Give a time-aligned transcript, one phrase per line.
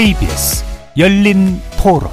[0.00, 0.64] KBS
[0.96, 2.08] 열린 토론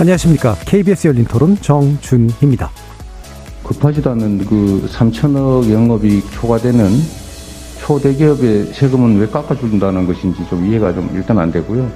[0.00, 0.54] 안녕하십니까.
[0.64, 2.70] KBS 열린 토론 정준희입니다.
[3.64, 6.88] 급하지도 않은 그 3천억 영업이익 초과되는
[7.80, 11.86] 초대기업의 세금은 왜 깎아준다는 것인지 좀 이해가 좀 일단 안 되고요.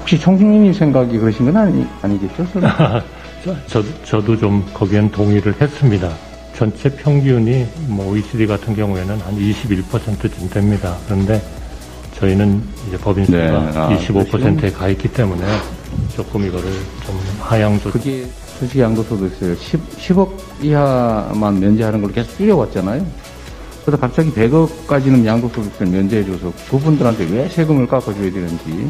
[0.00, 2.44] 혹시 총수님이 생각이 그러신 건 아니, 아니겠죠?
[3.68, 6.10] 저도, 저도 좀 거기엔 동의를 했습니다.
[6.56, 10.96] 전체 평균이 뭐 OECD 같은 경우에는 한 21%쯤 됩니다.
[11.06, 11.42] 그런데
[12.14, 15.44] 저희는 이제 법인수가 네, 아, 25%에 가 있기 때문에
[16.14, 16.70] 조금 이거를
[17.04, 18.24] 좀 하향 조 그게
[18.58, 23.04] 솔직히 양도소득세를 10, 10 억 이하만 면제하는 걸 계속 줄여왔잖아요.
[23.84, 28.88] 그래서 갑자기 100억까지는 양도소득세를 면제해줘서 그분들한테 왜 세금을 깎아줘야 되는지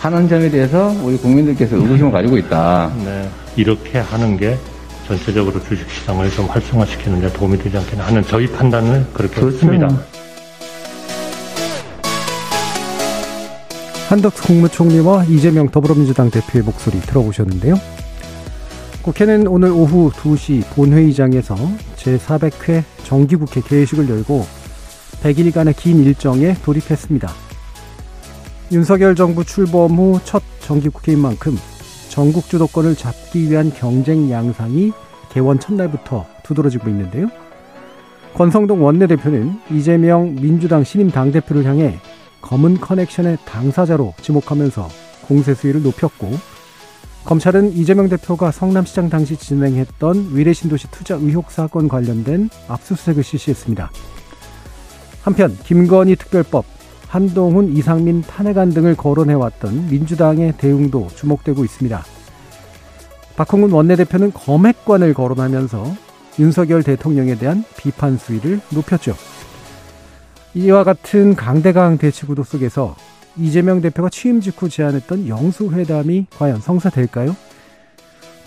[0.00, 2.92] 하는 점에 대해서 우리 국민들께서 의구심을 가지고 있다.
[3.04, 4.58] 네, 이렇게 하는 게
[5.06, 9.54] 전체적으로 주식시장을 좀 활성화시키는 데 도움이 되지 않겠나 하는 저희 판단을 그렇게 그렇죠.
[9.56, 9.88] 했습니다.
[14.08, 17.74] 한덕수 국무총리와 이재명 더불어민주당 대표의 목소리 들어보셨는데요.
[19.02, 21.56] 국회는 오늘 오후 2시 본회의장에서
[21.96, 24.46] 제400회 정기국회 개회식을 열고
[25.22, 27.30] 100일간의 긴 일정에 돌입했습니다.
[28.72, 31.58] 윤석열 정부 출범 후 첫 정기국회인 만큼
[32.08, 34.92] 전국 주도권을 잡기 위한 경쟁 양상이
[35.30, 37.28] 개원 첫날부터 두드러지고 있는데요.
[38.34, 41.98] 권성동 원내대표는 이재명 민주당 신임 당대표를 향해
[42.40, 44.88] 검은 커넥션의 당사자로 지목하면서
[45.26, 46.30] 공세 수위를 높였고
[47.24, 53.90] 검찰은 이재명 대표가 성남시장 당시 진행했던 위례신도시 투자 의혹 사건 관련된 압수수색을 실시했습니다.
[55.22, 56.66] 한편 김건희 특별법,
[57.14, 62.04] 한동훈, 이상민 탄핵안 등을 거론해왔던 민주당의 대응도 주목되고 있습니다.
[63.36, 65.94] 박홍근 원내대표는 검핵관을 거론하면서
[66.40, 69.14] 윤석열 대통령에 대한 비판 수위를 높였죠.
[70.54, 72.96] 이와 같은 강대강 대치구도 속에서
[73.36, 77.36] 이재명 대표가 취임 직후 제안했던 영수회담이 과연 성사될까요?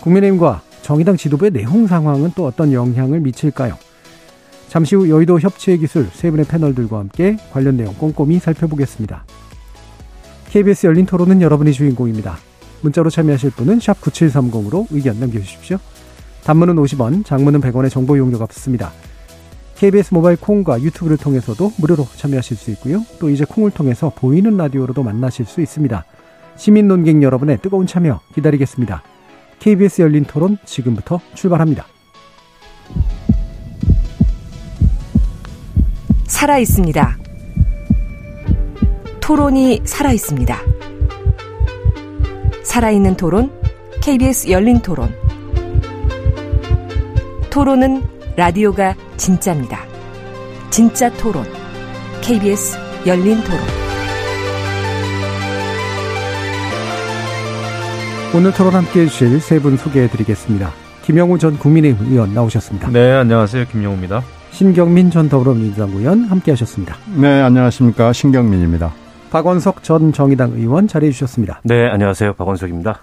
[0.02, 3.78] 국민의힘과 정의당 지도부의 내홍 상황은 또 어떤 영향을 미칠까요?
[4.68, 9.24] 잠시 후 여의도 협치의 기술 세 분의 패널들과 함께 관련 내용 꼼꼼히 살펴보겠습니다.
[10.50, 12.36] KBS 열린 토론은 여러분이 주인공입니다.
[12.82, 15.78] 문자로 참여하실 분은 9730으로 의견 남겨주십시오.
[16.44, 18.92] 단문은 50원, 장문은 100원의 정보 이용료가 붙습니다.
[19.76, 23.04] KBS 모바일 콩과 유튜브를 통해서도 무료로 참여하실 수 있고요.
[23.20, 26.04] 또 이제 콩을 통해서 보이는 라디오로도 만나실 수 있습니다.
[26.56, 29.02] 시민 논객 여러분의 뜨거운 참여 기다리겠습니다.
[29.60, 31.86] KBS 열린 토론 지금부터 출발합니다.
[36.28, 37.16] 살아 있습니다.
[39.20, 40.56] 토론이 살아 있습니다.
[42.62, 43.50] 살아있는 토론,
[44.02, 45.12] KBS 열린 토론.
[47.50, 48.02] 토론은
[48.36, 49.80] 라디오가 진짜입니다.
[50.70, 51.44] 진짜 토론,
[52.20, 53.60] KBS 열린 토론.
[58.34, 60.70] 오늘 토론 함께 해주실 세 분 소개해 드리겠습니다.
[61.02, 62.90] 김영우 전 국민의힘 의원 나오셨습니다.
[62.90, 63.64] 네, 안녕하세요.
[63.72, 64.22] 김영우입니다.
[64.58, 66.96] 신경민 전 더불어민주당 의원 함께 하셨습니다.
[67.16, 68.12] 네, 안녕하십니까.
[68.12, 68.92] 신경민입니다.
[69.30, 71.60] 박원석 전 정의당 의원 자리해 주셨습니다.
[71.62, 72.32] 네, 안녕하세요.
[72.32, 73.00] 박원석입니다.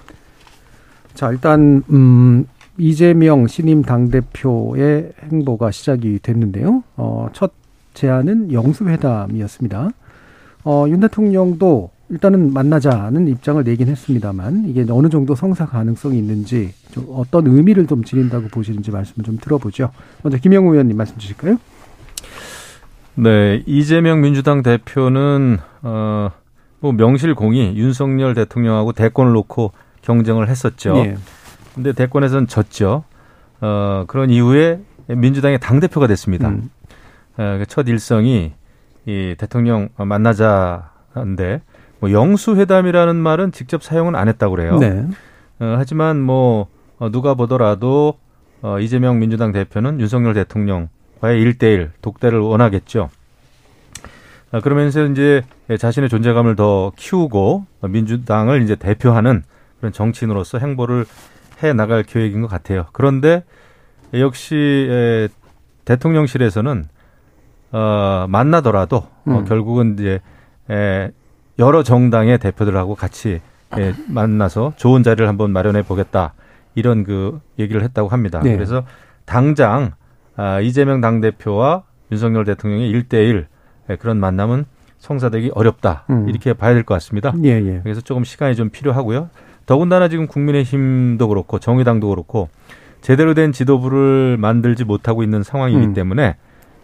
[1.13, 2.45] 자, 일단 음
[2.77, 6.83] 이재명 신임 당 대표의 행보가 시작이 됐는데요.
[6.97, 7.53] 어, 첫
[7.93, 9.91] 제안은 영수회담이었습니다.
[10.65, 17.07] 어, 윤 대통령도 일단은 만나자는 입장을 내긴 했습니다만 이게 어느 정도 성사 가능성이 있는지 좀
[17.09, 19.91] 어떤 의미를 좀 지닌다고 보시는지 말씀을 좀 들어보죠.
[20.21, 21.57] 먼저 김영우 의원님 말씀 주실까요?
[23.15, 26.29] 네, 이재명 민주당 대표는 어,
[26.79, 29.71] 뭐 명실공히 윤석열 대통령하고 대권을 놓고
[30.01, 30.97] 경쟁을 했었죠.
[30.97, 31.17] 예.
[31.73, 33.03] 근데 대권에서는 졌죠.
[33.61, 36.49] 어, 그런 이후에 민주당의 당 대표가 됐습니다.
[36.49, 36.69] 음.
[37.37, 38.53] 어, 첫 일성이
[39.05, 41.61] 이 대통령 만나자인데
[42.05, 44.77] 뭐 영수회담이라는 말은 직접 사용은 안 했다고 그래요.
[44.77, 45.07] 네.
[45.59, 46.67] 어, 하지만 뭐
[46.99, 48.19] 어, 누가 보더라도
[48.61, 53.09] 어, 이재명 민주당 대표는 윤석열 대통령과의 일대일 독대를 원하겠죠.
[54.51, 55.41] 아, 그러면서 이제
[55.79, 59.41] 자신의 존재감을 더 키우고 민주당을 이제 대표하는
[59.79, 61.05] 그런 정치인으로서 행보를
[61.63, 62.85] 해 나갈 계획인 것 같아요.
[62.91, 63.43] 그런데
[64.13, 65.27] 역시 에,
[65.85, 66.85] 대통령실에서는
[67.71, 69.45] 어, 만나더라도 어, 음.
[69.45, 70.19] 결국은 이제
[70.69, 71.11] 에,
[71.59, 73.41] 여러 정당의 대표들하고 같이
[73.77, 76.33] 예, 만나서 좋은 자리를 한번 마련해 보겠다
[76.75, 78.41] 이런 그 얘기를 했다고 합니다.
[78.43, 78.53] 네.
[78.53, 78.83] 그래서
[79.25, 79.93] 당장
[80.35, 83.47] 아, 이재명 당 대표와 윤석열 대통령의 일대일
[83.89, 84.65] 예, 그런 만남은
[84.99, 86.27] 성사되기 어렵다 음.
[86.29, 87.33] 이렇게 봐야 될 것 같습니다.
[87.43, 87.79] 예, 예.
[87.83, 89.29] 그래서 조금 시간이 좀 필요하고요.
[89.65, 92.49] 더군다나 지금 국민의힘도 그렇고 정의당도 그렇고
[93.01, 95.93] 제대로 된 지도부를 만들지 못하고 있는 상황이기 음.
[95.93, 96.35] 때문에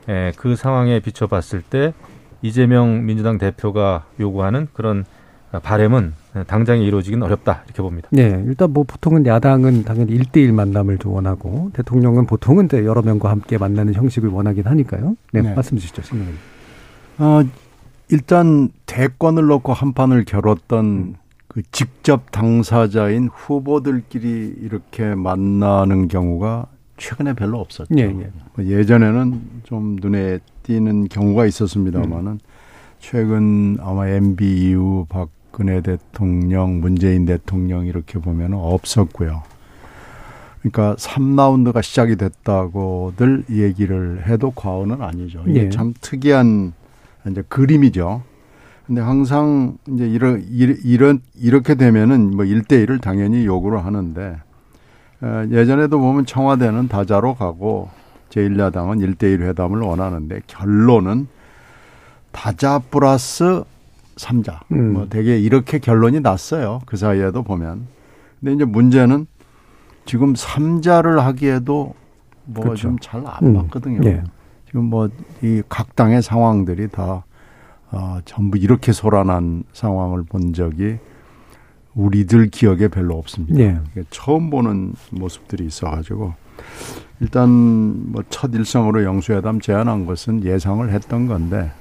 [0.09, 1.93] 예, 그 상황에 비춰봤을 때
[2.41, 5.05] 이재명 민주당 대표가 요구하는 그런
[5.51, 6.13] 바램은
[6.47, 8.07] 당장에 이루어지기는 어렵다 이렇게 봅니다.
[8.11, 13.29] 네, 일단 뭐 보통은 야당은 당연히 1대1 만남을 좀 원하고 대통령은 보통은 이제 여러 명과
[13.29, 15.15] 함께 만나는 형식을 원하긴 하니까요.
[15.33, 15.53] 네, 네.
[15.53, 16.35] 말씀 주시죠, 신경님.
[17.17, 17.43] 어,
[18.09, 21.15] 일단 대권을 놓고 한 판을 겨뤘던
[21.47, 26.67] 그 직접 당사자인 후보들끼리 이렇게 만나는 경우가
[27.01, 27.95] 최근에 별로 없었죠.
[27.97, 28.31] 예, 예.
[28.53, 32.39] 뭐 예전에는 좀 눈에 띄는 경우가 있었습니다만은
[32.99, 39.41] 최근 아마 MB 이후 박근혜 대통령, 문재인 대통령 이렇게 보면 없었고요.
[40.59, 45.43] 그러니까 3라운드가 시작이 됐다고들 얘기를 해도 과언은 아니죠.
[45.47, 45.69] 이게 예.
[45.69, 46.73] 참 특이한
[47.27, 48.21] 이제 그림이죠.
[48.85, 54.50] 근데 항상 이제 이런 이런 이렇게 되면은 뭐 1대 1을 당연히 요구를 하는데 어,
[55.51, 57.89] 예전에도 보면 청와대는 다자로 가고
[58.29, 61.27] 제1야당은 1대1 회담을 원하는데 결론은
[62.31, 63.63] 다자 플러스
[64.15, 64.59] 3자.
[64.71, 64.93] 음.
[64.93, 66.81] 뭐 되게 이렇게 결론이 났어요.
[66.85, 67.87] 그 사이에도 보면.
[68.39, 69.27] 근데 이제 문제는
[70.05, 71.93] 지금 3자를 하기에도
[72.45, 72.83] 뭐 그렇죠.
[72.89, 73.53] 좀잘안 음.
[73.55, 74.01] 맞거든요.
[74.09, 74.23] 예.
[74.67, 75.09] 지금 뭐
[75.43, 77.23] 이 각 당의 상황들이 다
[77.91, 80.97] 어, 전부 이렇게 소란한 상황을 본 적이
[81.95, 83.59] 우리들 기억에 별로 없습니다.
[83.59, 83.79] 예.
[84.09, 86.33] 처음 보는 모습들이 있어가지고
[87.19, 91.71] 일단 뭐 첫 일성으로 영수회담 제안한 것은 예상을 했던 건데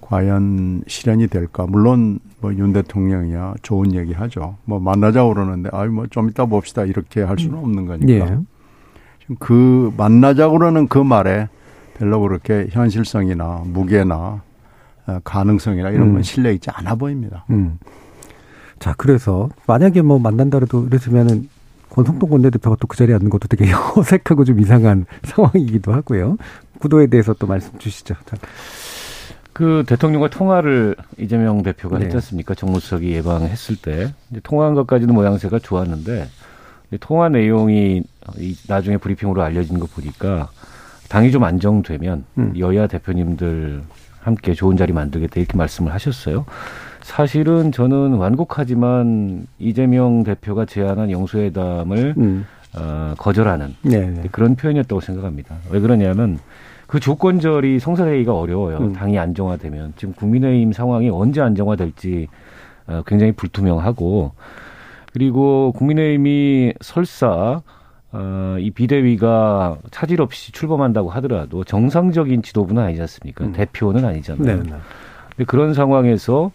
[0.00, 1.66] 과연 실현이 될까?
[1.66, 4.56] 물론 뭐 윤 대통령이야 좋은 얘기 하죠.
[4.64, 8.12] 뭐 만나자고 그러는데 아유 뭐 좀 이따 봅시다 이렇게 할 수는 없는 거니까.
[8.12, 8.38] 예.
[9.20, 11.48] 지금 그 만나자고 그러는 그 말에
[11.96, 14.42] 별로 그렇게 현실성이나 무게나
[15.06, 16.22] 어, 가능성이나 이런 건 음.
[16.22, 17.44] 실려 있지 않아 보입니다.
[17.50, 17.78] 음.
[18.84, 21.48] 자, 그래서 만약에 뭐 만난다 그래도 이랬으면은
[21.88, 26.36] 권성동 원내대표가 또 그 자리에 앉는 것도 되게 어색하고 좀 이상한 상황이기도 하고요.
[26.80, 28.14] 구도에 대해서 또 말씀 주시죠.
[28.26, 28.36] 자,
[29.54, 32.04] 그 대통령과 통화를 이재명 대표가 네.
[32.04, 32.52] 했지 않습니까?
[32.52, 36.28] 정무수석이 예방했을 때 통화한 것까지는 모양새가 좋았는데
[36.90, 38.02] 이 통화 내용이
[38.36, 40.50] 이 나중에 브리핑으로 알려진 거 보니까
[41.08, 42.52] 당이 좀 안정되면 음.
[42.58, 43.82] 여야 대표님들
[44.20, 46.44] 함께 좋은 자리 만들겠다 이렇게 말씀을 하셨어요.
[47.04, 52.46] 사실은 저는 완곡하지만 이재명 대표가 제안한 영수회담을 음.
[52.74, 54.06] 어, 거절하는 네.
[54.06, 54.22] 네.
[54.32, 55.54] 그런 표현이었다고 생각합니다.
[55.70, 56.38] 왜 그러냐면
[56.86, 58.78] 그 조건절이 성사되기가 어려워요.
[58.78, 58.92] 음.
[58.94, 62.26] 당이 안정화되면 지금 국민의힘 상황이 언제 안정화될지
[62.86, 64.32] 어, 굉장히 불투명하고
[65.12, 67.60] 그리고 국민의힘이 설사
[68.12, 73.44] 어, 이 비대위가 차질 없이 출범한다고 하더라도 정상적인 지도부는 아니지 않습니까?
[73.44, 73.52] 음.
[73.52, 74.62] 대표는 아니잖아요.
[74.62, 74.70] 네.
[75.36, 75.44] 네.
[75.44, 76.50] 그런 상황에서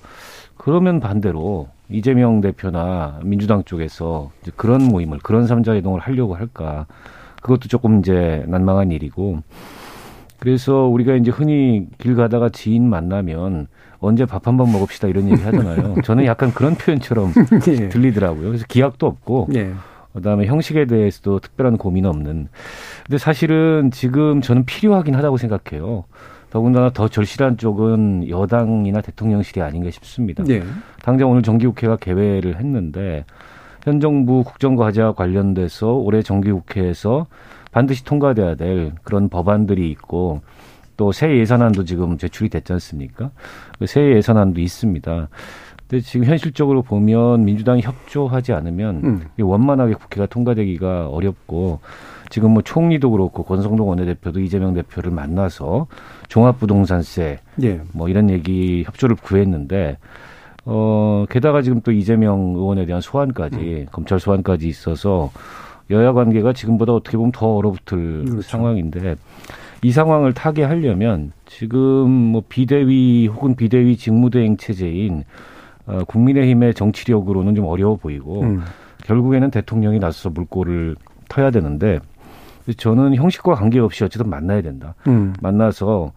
[0.60, 6.86] 그러면 반대로 이재명 대표나 민주당 쪽에서 이제 그런 모임을 그런 삼자 회동을 하려고 할까
[7.42, 9.40] 그것도 조금 이제 난망한 일이고
[10.38, 13.68] 그래서 우리가 이제 흔히 길 가다가 지인 만나면
[14.00, 15.96] 언제 밥 한 번 먹읍시다 이런 얘기 하잖아요.
[16.04, 17.34] 저는 약간 그런 표현처럼
[17.68, 17.90] 예.
[17.90, 18.48] 들리더라고요.
[18.48, 19.72] 그래서 기약도 없고 예.
[20.14, 22.48] 그다음에 형식에 대해서도 특별한 고민 없는.
[23.06, 26.04] 근데 사실은 지금 저는 필요하긴 하다고 생각해요.
[26.50, 30.44] 더군다나 더 절실한 쪽은 여당이나 대통령실이 아닌가 싶습니다.
[30.50, 30.64] 예.
[31.04, 33.26] 당장 오늘 정기국회가 개회를 했는데
[33.84, 37.28] 현 정부 국정과제와 관련돼서 올해 정기국회에서
[37.72, 40.42] 반드시 통과돼야 될 그런 법안들이 있고
[40.98, 43.32] 또 새 예산안도 지금 제출이 됐지 않습니까?
[43.80, 45.30] 그새 예산안도 있습니다.
[45.90, 49.22] 근데 지금 현실적으로 보면 민주당이 협조하지 않으면 음.
[49.40, 51.80] 원만하게 국회가 통과되기가 어렵고
[52.30, 55.88] 지금 뭐 총리도 그렇고 권성동 원내대표도 이재명 대표를 만나서
[56.28, 57.82] 종합부동산세 예.
[57.92, 59.98] 뭐 이런 얘기 협조를 구했는데
[60.66, 65.32] 어 게다가 지금 또 이재명 의원에 대한 소환까지 검찰 소환까지 있어서
[65.90, 68.42] 여야 관계가 지금보다 어떻게 보면 더 얼어붙을 그렇죠.
[68.44, 69.16] 상황인데
[69.82, 71.80] 이 상황을 타개하려면 지금
[72.12, 75.24] 뭐 비대위 혹은 비대위 직무대행 체제인
[75.90, 78.62] 어, 국민의힘의 정치력으로는 좀 어려워 보이고 음.
[79.06, 80.96] 결국에는 대통령이 나서서 물꼬를
[81.30, 82.00] 터야 되는데
[82.78, 84.94] 저는 형식과 관계없이 어쨌든 만나야 된다.
[85.08, 85.34] 음.
[85.42, 86.12] 만나서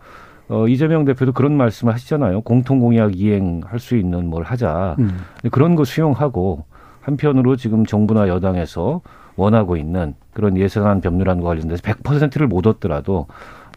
[0.49, 2.43] 어, 이재명 대표도 그런 말씀을 하시잖아요.
[2.43, 4.97] 공통공약 이행할 수 있는 뭘 하자.
[4.99, 5.21] 음.
[5.51, 6.65] 그런 거 수용하고
[7.01, 9.01] 한편으로 지금 정부나 여당에서
[9.37, 13.27] 원하고 있는 그런 예산안 법률안과 관련돼서 100%를 못 얻더라도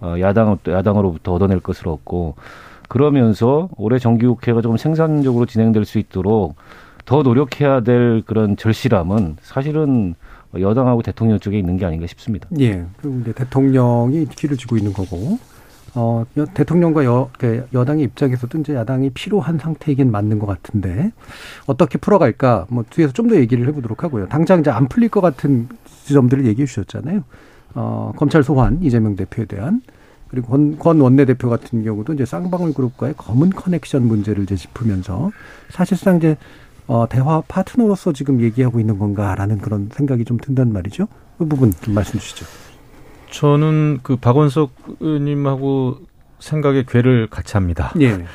[0.02, 2.36] 어, 야당 야당으로부터 얻어낼 것을 얻고
[2.88, 6.56] 그러면서 올해 정기국회가 조금 생산적으로 진행될 수 있도록
[7.06, 10.16] 더 노력해야 될 그런 절실함은 사실은
[10.58, 12.48] 여당하고 대통령 쪽에 있는 게 아닌가 싶습니다.
[12.60, 12.86] 예.
[12.98, 15.38] 그리고 이제 대통령이 키를 쥐고 있는 거고,
[15.96, 21.12] 어, 여- 대통령과 여, 그 여당의 입장에서도 이제 야당이 필요한 상태이긴 맞는 것 같은데,
[21.68, 24.28] 어떻게 풀어갈까, 뭐, 뒤에서 좀 더 얘기를 해보도록 하고요.
[24.30, 25.68] 당장 이제 안 풀릴 것 같은
[26.06, 27.24] 지점들을 얘기해 주셨잖아요.
[27.76, 29.82] 어, 검찰 소환, 이재명 대표에 대한.
[30.30, 35.32] 그리고 권, 권 원내대표 같은 경우도 이제 쌍방울 그룹과의 검은 커넥션 문제를 이제 짚으면서
[35.70, 36.38] 사실상 이제
[36.88, 41.08] 어, 대화 파트너로서 지금 얘기하고 있는 건가라는 그런 생각이 좀 든단 말이죠.
[41.38, 42.46] 그 부분 좀 말씀 주시죠.
[43.32, 46.00] 저는 그 박원석 의원님하고
[46.40, 47.92] 생각의 궤를 같이 합니다.
[48.02, 48.26] 예.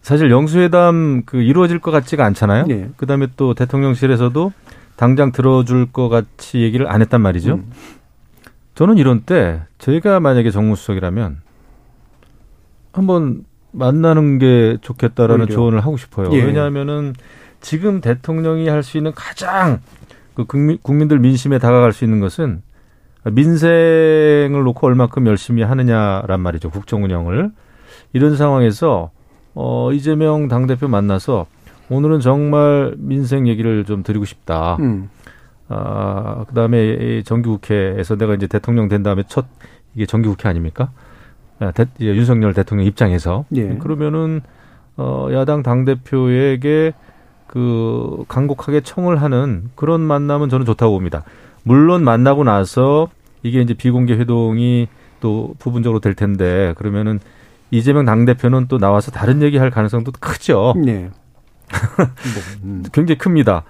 [0.00, 2.64] 사실 영수회담 그 이루어질 것 같지가 않잖아요.
[2.70, 2.88] 예.
[2.96, 4.52] 그다음에 또 대통령실에서도
[4.96, 7.54] 당장 들어줄 것 같이 얘기를 안 했단 말이죠.
[7.54, 7.70] 음.
[8.78, 11.38] 저는 이런 때 저희가 만약에 정무수석이라면
[12.92, 15.52] 한번 만나는 게 좋겠다라는 오히려.
[15.56, 16.30] 조언을 하고 싶어요.
[16.30, 16.40] 예.
[16.40, 17.12] 왜냐하면은
[17.60, 19.80] 지금 대통령이 할 수 있는 가장
[20.34, 22.62] 그 국민, 국민들 민심에 다가갈 수 있는 것은
[23.24, 26.70] 민생을 놓고 얼마큼 열심히 하느냐란 말이죠.
[26.70, 27.50] 국정 운영을.
[28.12, 29.10] 이런 상황에서
[29.54, 31.46] 어 이재명 당대표 만나서
[31.90, 34.76] 오늘은 정말 민생 얘기를 좀 드리고 싶다.
[34.76, 35.10] 음.
[35.68, 39.46] 아, 그 다음에 이 정기국회에서 내가 이제 대통령 된 다음에 첫
[39.94, 40.90] 이게 정기국회 아닙니까?
[41.58, 43.76] 아, 대, 윤석열 대통령 입장에서 예.
[43.76, 44.40] 그러면은
[44.96, 46.92] 어 야당 당 대표에게
[47.46, 51.24] 그 간곡하게 청을 하는 그런 만남은 저는 좋다고 봅니다.
[51.62, 53.08] 물론 만나고 나서
[53.42, 54.88] 이게 이제 비공개 회동이
[55.20, 57.20] 또 부분적으로 될 텐데 그러면은
[57.70, 60.74] 이재명 당 대표는 또 나와서 다른 얘기 할 가능성도 크죠.
[60.86, 61.10] 예.
[61.98, 62.06] 뭐,
[62.64, 62.84] 음.
[62.92, 63.64] 굉장히 큽니다.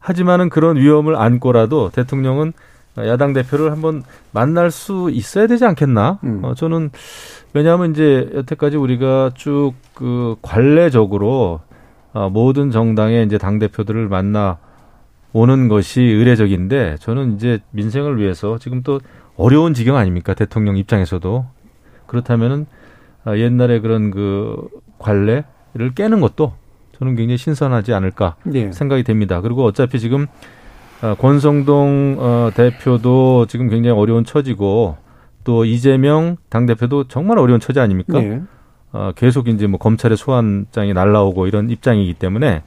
[0.00, 2.52] 하지만은 그런 위험을 안고라도 대통령은
[2.98, 4.02] 야당 대표를 한번
[4.32, 6.18] 만날 수 있어야 되지 않겠나?
[6.24, 6.40] 음.
[6.42, 6.90] 어, 저는
[7.52, 11.60] 왜냐하면 이제 여태까지 우리가 쭉 그 관례적으로
[12.14, 14.56] 어, 모든 정당의 이제 당 대표들을 만나
[15.34, 18.98] 오는 것이 의례적인데 저는 이제 민생을 위해서 지금 또
[19.36, 21.44] 어려운 지경 아닙니까 대통령 입장에서도
[22.06, 22.64] 그렇다면은
[23.24, 24.56] 아, 옛날에 그런 그
[24.98, 26.54] 관례를 깨는 것도
[27.00, 28.70] 저는 굉장히 신선하지 않을까 예.
[28.70, 29.40] 생각이 됩니다.
[29.40, 30.26] 그리고 어차피 지금
[31.02, 34.98] 어, 권성동 어, 대표도 지금 굉장히 어려운 처지고
[35.42, 38.22] 또 이재명 당 대표도 정말 어려운 처지 아닙니까?
[38.22, 38.42] 예.
[38.92, 42.62] 어, 계속 이제 뭐 검찰의 소환장이 날라오고 이런 입장이기 때문에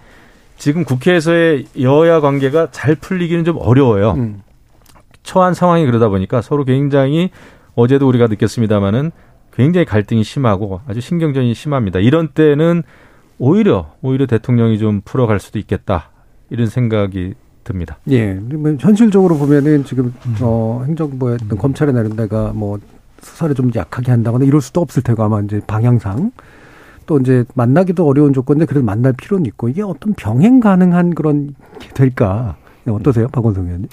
[0.57, 4.11] 지금 국회에서의 여야 관계가 잘 풀리기는 좀 어려워요.
[4.17, 4.41] 음.
[5.21, 7.29] 처한 상황이 그러다 보니까 서로 굉장히
[7.75, 9.11] 어제도 우리가 느꼈습니다마는
[9.53, 11.99] 굉장히 갈등이 심하고 아주 신경전이 심합니다.
[11.99, 12.81] 이런 때는
[13.43, 16.11] 오히려 오히려 대통령이 좀 풀어갈 수도 있겠다
[16.49, 17.33] 이런 생각이
[17.65, 17.97] 듭니다.
[18.09, 18.35] 예.
[18.35, 22.79] 뭐 현실적으로 보면은 지금 어 행정부의 어떤 검찰의 나름대가 뭐
[23.21, 26.31] 수사를 좀 약하게 한다거나 이럴 수도 없을 테고 아마 이제 방향상
[27.05, 31.89] 또 이제 만나기도 어려운 조건인데 그래도 만날 필요는 있고 이게 어떤 병행 가능한 그런 게
[31.89, 32.55] 될까?
[32.85, 33.89] 네, 어떠세요, 박원성 의원님?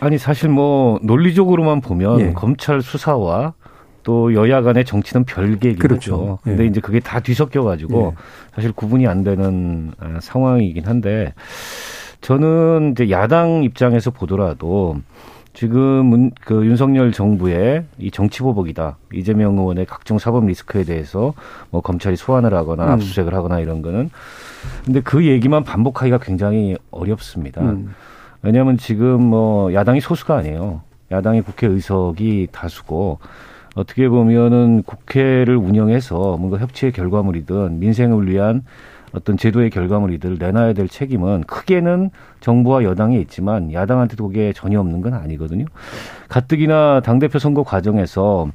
[0.00, 2.32] 아니 사실 뭐 논리적으로만 보면 예.
[2.34, 3.54] 검찰 수사와
[4.04, 6.14] 또 여야 간의 정치는 별개이긴 그렇죠.
[6.14, 6.38] 하죠.
[6.44, 6.66] 근데 예.
[6.68, 8.22] 이제 그게 다 뒤섞여 가지고 예.
[8.54, 11.34] 사실 구분이 안 되는 아, 상황이긴 한데
[12.20, 14.96] 저는 이제 야당 입장에서 보더라도
[15.54, 18.96] 지금 문- 그 윤석열 정부의 이 정치 보복이다.
[19.12, 21.32] 이재명 의원의 각종 사법 리스크에 대해서
[21.70, 22.90] 뭐 검찰이 소환을 하거나 음.
[22.90, 24.10] 압수수색을 하거나 이런 거는
[24.84, 27.62] 근데 그 얘기만 반복하기가 굉장히 어렵습니다.
[27.62, 27.94] 음.
[28.42, 30.82] 왜냐하면 지금 뭐 야당이 소수가 아니에요.
[31.10, 33.18] 야당의 국회 의석이 다수고
[33.74, 38.62] 어떻게 보면은 국회를 운영해서 뭔가 협치의 결과물이든 민생을 위한
[39.12, 45.14] 어떤 제도의 결과물이들 내놔야 될 책임은 크게는 정부와 여당에 있지만 야당한테도 그게 전혀 없는 건
[45.14, 45.66] 아니거든요.
[46.28, 48.48] 가뜩이나 당대표 선거 과정에서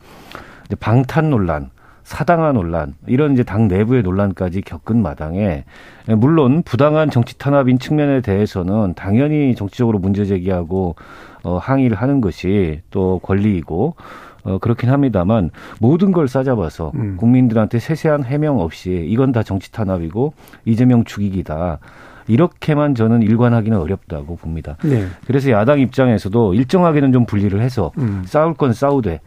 [0.65, 1.69] 이제 방탄 논란,
[2.03, 5.63] 사당화 논란, 이런 이제 당 내부의 논란까지 겪은 마당에
[6.07, 10.95] 물론 부당한 정치 탄압인 측면에 대해서는 당연히 정치적으로 문제 제기하고
[11.43, 13.95] 어, 항의를 하는 것이 또 권리이고
[14.43, 17.17] 어, 그렇긴 합니다만 모든 걸 싸잡아서 음.
[17.17, 20.33] 국민들한테 세세한 해명 없이 이건 다 정치 탄압이고
[20.65, 21.79] 이재명 죽이기다.
[22.27, 24.77] 이렇게만 저는 일관하기는 어렵다고 봅니다.
[24.83, 25.07] 네.
[25.25, 28.21] 그래서 야당 입장에서도 일정하게는 좀 분리를 해서 음.
[28.25, 29.19] 싸울 건 싸우되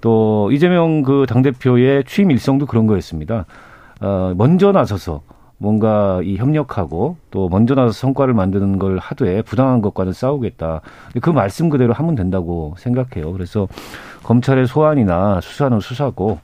[0.00, 3.46] 또 이재명 그 당대표의 취임 일성도 그런 거였습니다.
[4.00, 5.22] 어, 먼저 나서서
[5.58, 10.82] 뭔가 이 협력하고 또 먼저 나서 서 성과를 만드는 걸 하되 부당한 것과는 싸우겠다.
[11.20, 13.32] 그 말씀 그대로 하면 된다고 생각해요.
[13.32, 13.66] 그래서
[14.28, 16.38] 검찰의 소환이나 수사는 수사고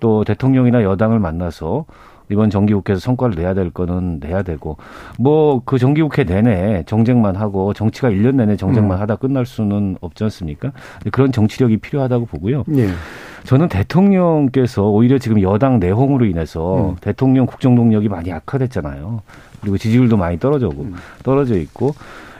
[0.00, 1.84] 또 대통령이나 여당을 만나서
[2.28, 4.76] 이번 정기국회에서 성과를 내야 될 거는 내야 되고
[5.18, 9.02] 뭐 그 정기국회 내내 정쟁만 하고 정치가 1년 내내 정쟁만 음.
[9.02, 10.72] 하다 끝날 수는 없지 않습니까?
[11.12, 12.64] 그런 정치력이 필요하다고 보고요.
[12.76, 12.88] 예.
[13.44, 16.96] 저는 대통령께서 오히려 지금 여당 내홍으로 인해서 음.
[17.00, 19.22] 대통령 국정 동력이 많이 악화됐잖아요.
[19.60, 20.94] 그리고 지지율도 많이 떨어져고 음.
[21.22, 21.94] 떨어져 있고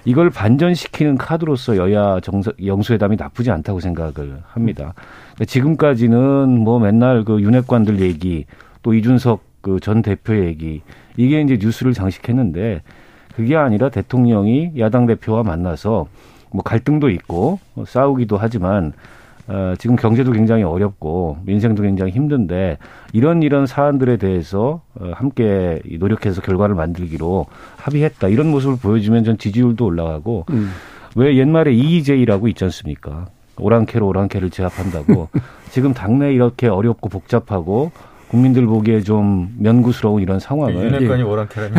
[0.04, 4.94] 이걸 반전시키는 카드로서 여야 정서, 영수회담이 나쁘지 않다고 생각을 합니다.
[5.34, 8.46] 그러니까 지금까지는 뭐 맨날 그 윤핵관들 얘기
[8.82, 10.80] 또 이준석 그 전 대표 얘기
[11.18, 12.80] 이게 이제 뉴스를 장식했는데
[13.36, 16.06] 그게 아니라 대통령이 야당 대표와 만나서
[16.50, 18.94] 뭐 갈등도 있고 뭐 싸우기도 하지만
[19.50, 22.78] 어, 지금 경제도 굉장히 어렵고 민생도 굉장히 힘든데
[23.12, 29.84] 이런 이런 사안들에 대해서 어, 함께 노력해서 결과를 만들기로 합의했다 이런 모습을 보여주면 전 지지율도
[29.84, 30.70] 올라가고 음.
[31.16, 33.26] 왜 옛말에 EJ라고 있지 않습니까?
[33.58, 35.28] 오랑캐로 오랑캐를 제압한다고
[35.70, 37.90] 지금 당내 이렇게 어렵고 복잡하고
[38.30, 41.78] 국민들 보기에 좀 면구스러운 이런 상황을 윤핵관이 오랑캐라면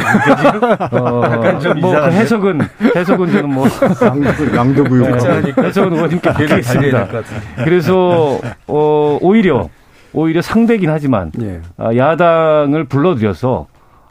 [0.91, 2.09] 어, 좀뭐 이상한데?
[2.09, 2.61] 그 해석은
[2.97, 3.67] 해석은 저는 뭐
[4.03, 5.17] 양도, 양도 부유가.
[5.63, 6.33] 해석은 의원님께.
[6.33, 6.65] 될것
[7.09, 7.63] 같은데.
[7.63, 9.69] 그래서 어 오히려
[10.11, 11.61] 오히려 상대긴 하지만 예.
[11.77, 13.67] 아, 야당을 불러들여서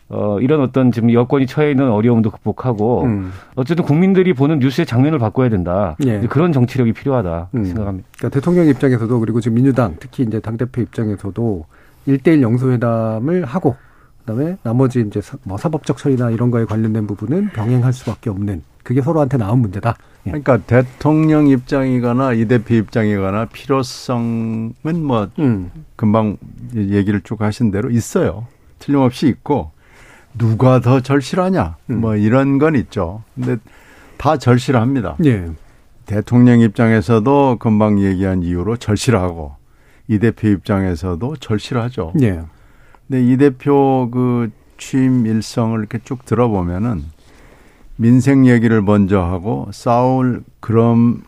[0.09, 3.33] 어 이런 어떤 지금 여권이 처해 있는 어려움도 극복하고 음.
[3.55, 5.95] 어쨌든 국민들이 보는 뉴스의 장면을 바꿔야 된다.
[6.07, 6.21] 예.
[6.21, 7.65] 그런 정치력이 필요하다 음.
[7.67, 8.09] 생각합니다.
[8.17, 11.67] 그러니까 대통령 입장에서도 그리고 지금 민주당 특히 이제 당 대표 입장에서도
[12.07, 13.76] 일대일 영수회담을 하고
[14.21, 19.02] 그다음에 나머지 이제 사, 뭐 사법적 처리나 이런 거에 관련된 부분은 병행할 수밖에 없는 그게
[19.02, 19.97] 서로한테 나온 문제다.
[20.26, 20.30] 예.
[20.30, 25.71] 그러니까 대통령 입장이거나 이 대표 입장이거나 필요성은 뭐 음.
[25.97, 26.37] 금방
[26.75, 28.47] 얘기를 쭉 하신 대로 있어요.
[28.78, 29.71] 틀림없이 있고
[30.37, 32.00] 누가 더 절실하냐 음.
[32.00, 33.23] 뭐 이런 건 있죠.
[33.35, 33.57] 근데
[34.16, 35.16] 다 절실합니다.
[35.25, 35.49] 예.
[36.07, 39.60] 대통령 입장에서도 금방 얘기한 이유로 절실하고
[40.11, 42.14] 이 대표 입장에서도 절실하죠.
[42.21, 42.43] 예.
[43.07, 47.05] 근데 이 대표 그 취임 일성을 이렇게 쭉 들어보면은
[47.95, 51.23] 민생 얘기를 먼저 하고 싸울 그럼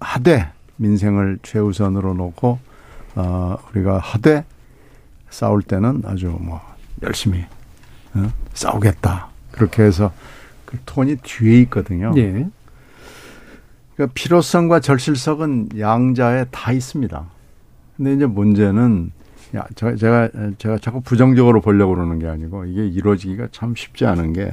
[0.00, 2.58] 하되 민생을 최우선으로 놓고
[3.14, 4.44] 어 우리가 하되
[5.30, 6.60] 싸울 때는 아주 뭐
[7.04, 7.44] 열심히
[8.14, 8.32] 어?
[8.52, 10.12] 싸우겠다 그렇게 해서
[10.64, 12.12] 그 톤이 뒤에 있거든요.
[12.16, 12.48] 예.
[13.94, 17.33] 그러니까 필요성과 절실성은 양자에 다 있습니다.
[17.96, 19.12] 근데 이제 문제는
[19.56, 24.32] 야, 저, 제가 제가 자꾸 부정적으로 보려고 그러는 게 아니고 이게 이루어지기가 참 쉽지 않은
[24.32, 24.52] 게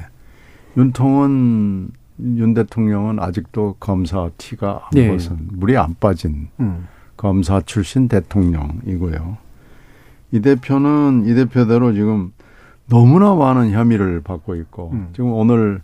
[0.76, 5.08] 윤통은 윤 대통령은 아직도 검사 티가 안 예.
[5.08, 6.86] 벗은 물이 안 빠진 음.
[7.16, 9.36] 검사 출신 대통령이고요.
[10.32, 12.32] 이 대표는 이 대표대로 지금
[12.88, 15.08] 너무나 많은 혐의를 받고 있고 음.
[15.14, 15.82] 지금 오늘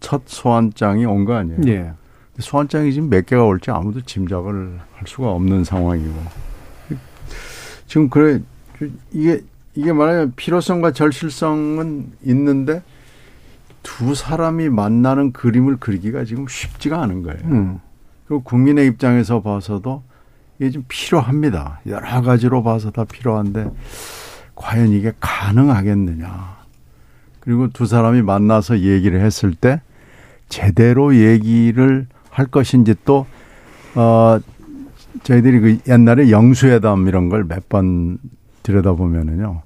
[0.00, 1.60] 첫 소환장이 온 거 아니에요.
[1.66, 1.92] 예.
[2.38, 6.14] 소환장이 지금 몇 개가 올지 아무도 짐작을 할 수가 없는 상황이고
[7.90, 8.40] 지금 그래
[9.10, 9.42] 이게
[9.74, 12.84] 이게 말하면 필요성과 절실성은 있는데
[13.82, 17.40] 두 사람이 만나는 그림을 그리기가 지금 쉽지가 않은 거예요.
[17.46, 17.80] 음.
[18.24, 20.04] 그리고 국민의 입장에서 봐서도
[20.60, 21.80] 이게 좀 필요합니다.
[21.86, 23.68] 여러 가지로 봐서 다 필요한데
[24.54, 26.58] 과연 이게 가능하겠느냐.
[27.40, 29.80] 그리고 두 사람이 만나서 얘기를 했을 때
[30.48, 33.26] 제대로 얘기를 할 것인지 또,
[33.96, 34.38] 어,
[35.22, 38.18] 저희들이 그 옛날에 영수회담 이런 걸 몇 번
[38.62, 39.62] 들여다보면은요.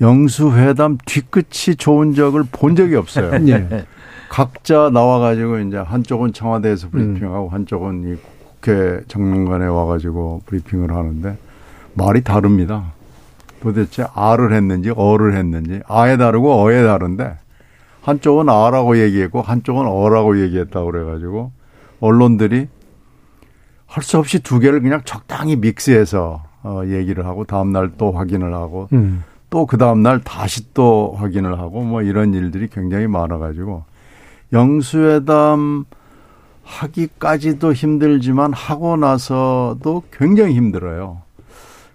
[0.00, 3.30] 영수회담 뒤끝이 좋은 적을 본 적이 없어요.
[3.48, 3.84] 예.
[4.28, 8.16] 각자 나와가지고 이제 한쪽은 청와대에서 브리핑하고 한쪽은 이
[8.60, 11.36] 국회 정론관에 와가지고 브리핑을 하는데
[11.94, 12.92] 말이 다릅니다.
[13.60, 17.34] 도대체 아를 했는지 어를 했는지 아에 다르고 어에 다른데
[18.02, 21.52] 한쪽은 아라고 얘기했고 한쪽은 어라고 얘기했다고 그래가지고
[22.00, 22.68] 언론들이
[23.90, 28.54] 할 수 없이 두 개를 그냥 적당히 믹스해서 어 얘기를 하고 다음 날 또 확인을
[28.54, 29.24] 하고 음.
[29.50, 33.82] 또그 다음날 다시 또 확인을 하고 뭐 이런 일들이 굉장히 많아가지고
[34.52, 35.84] 영수회담
[36.62, 41.22] 하기까지도 힘들지만 하고 나서도 굉장히 힘들어요.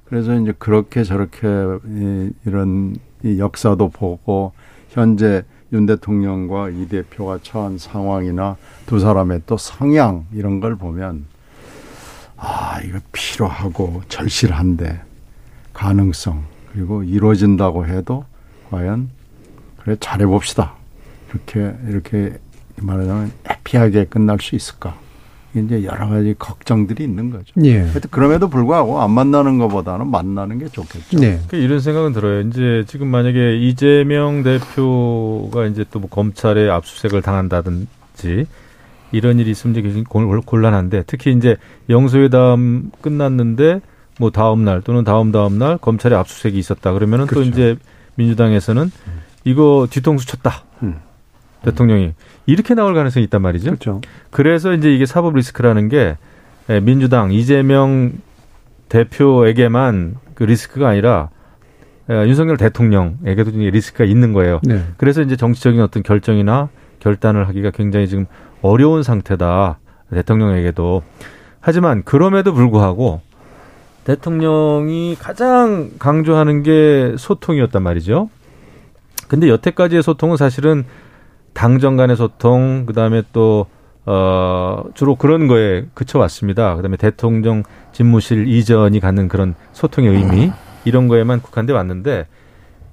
[0.06, 1.48] 그래서 이제 그렇게 저렇게
[1.88, 4.52] 이- 이런 이 역사도 보고
[4.90, 11.26] 현재 윤 대통령과 이 대표가 처한 상황이나 두 사람의 또 성향 이런 걸 보면
[12.38, 15.00] 아 이거 필요하고 절실한데
[15.74, 16.44] 가능성
[16.74, 18.26] 그리고 이루어진다고 해도
[18.70, 19.10] 과연
[19.82, 20.74] 그래 잘해 봅시다
[21.32, 22.38] 이렇게 이렇게
[22.78, 24.96] 말하자면 해피하게 끝날 수 있을까
[25.54, 27.54] 이제 여러 가지 걱정들이 있는 거죠.
[27.64, 27.80] 예.
[27.80, 31.18] 하여튼 그럼에도 불구하고 안 만나는 것보다는 만나는 게 좋겠죠.
[31.18, 31.40] 네.
[31.48, 32.42] 그 이런 생각은 들어요.
[32.42, 38.48] 이제 지금 만약에 이재명 대표가 이제 또 뭐 검찰에 압수수색을 당한다든지
[39.16, 41.58] 이런 일이 있으면 굉장히 곤- 곤란한데 특히 이제
[41.90, 43.82] 영수회담 끝났는데
[44.20, 47.50] 뭐 다음 날 또는 다음 다음 날 검찰에 압수수색이 있었다 그러면은 또 그렇죠.
[47.50, 47.76] 이제
[48.16, 48.92] 민주당에서는
[49.44, 50.64] 이거 뒤통수 쳤다.
[50.84, 50.96] 음.
[51.64, 52.14] 대통령이
[52.46, 53.66] 이렇게 나올 가능성이 있단 말이죠.
[53.72, 54.02] 그렇죠.
[54.30, 56.16] 그래서 이제 이게 사법 리스크라는 게
[56.70, 58.14] 예, 민주당 이재명
[58.90, 61.30] 대표에게만 그 리스크가 아니라
[62.10, 64.60] 예, 윤석열 대통령에게도 리스크가 있는 거예요.
[64.64, 64.84] 네.
[64.98, 68.26] 그래서 이제 정치적인 어떤 결정이나 결단을 하기가 굉장히 지금
[68.66, 69.80] 어려운 상태다.
[70.12, 71.04] 대통령에게도.
[71.60, 73.22] 하지만 그럼에도 불구하고
[74.04, 78.30] 대통령이 가장 강조하는 게 소통이었단 말이죠.
[79.28, 80.86] 근데 여태까지의 소통은 사실은
[81.54, 83.66] 당정 간의 소통, 그 다음에 또,
[84.06, 86.76] 어, 주로 그런 거에 그쳐왔습니다.
[86.76, 90.52] 그 다음에 대통령 집무실 이전이 갖는 그런 소통의 의미,
[90.84, 92.28] 이런 거에만 국한돼 왔는데,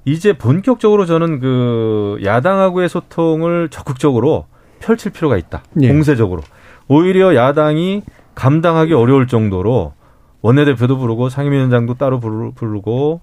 [0.04, 4.46] 이제 본격적으로 저는 그 야당하고의 소통을 적극적으로
[4.82, 5.62] 펼칠 필요가 있다.
[5.80, 5.88] 예.
[5.88, 6.42] 공세적으로.
[6.88, 8.02] 오히려 야당이
[8.34, 9.94] 감당하기 어려울 정도로
[10.42, 13.20] 원내대표도 부르고 상임위원장도 따로 부르- 부르고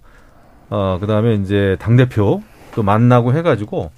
[0.70, 2.42] 어 그다음에 이제 당 대표
[2.74, 3.92] 또 만나고 해가지고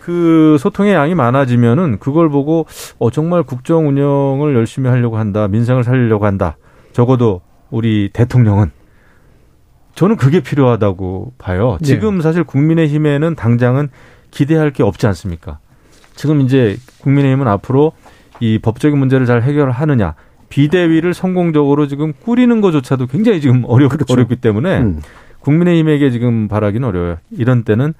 [0.00, 2.66] 그 소통의 양이 많아지면은 그걸 보고
[2.98, 6.56] 어 정말 국정 운영을 열심히 하려고 한다 민생을 살리려고 한다
[6.92, 8.70] 적어도 우리 대통령은
[9.94, 11.76] 저는 그게 필요하다고 봐요.
[11.80, 11.86] 네.
[11.86, 13.88] 지금 사실 국민의힘에는 당장은
[14.30, 15.58] 기대할 게 없지 않습니까?
[16.18, 17.92] 지금 이제 국민의힘은 앞으로
[18.40, 20.16] 이 법적인 문제를 잘 해결하느냐
[20.48, 24.12] 비대위를 성공적으로 지금 꾸리는 것조차도 굉장히 지금 어렵, 그렇죠.
[24.12, 25.00] 어렵기 때문에 음.
[25.38, 27.18] 국민의힘에게 지금 바라기는 어려워요.
[27.30, 27.94] 이런 때는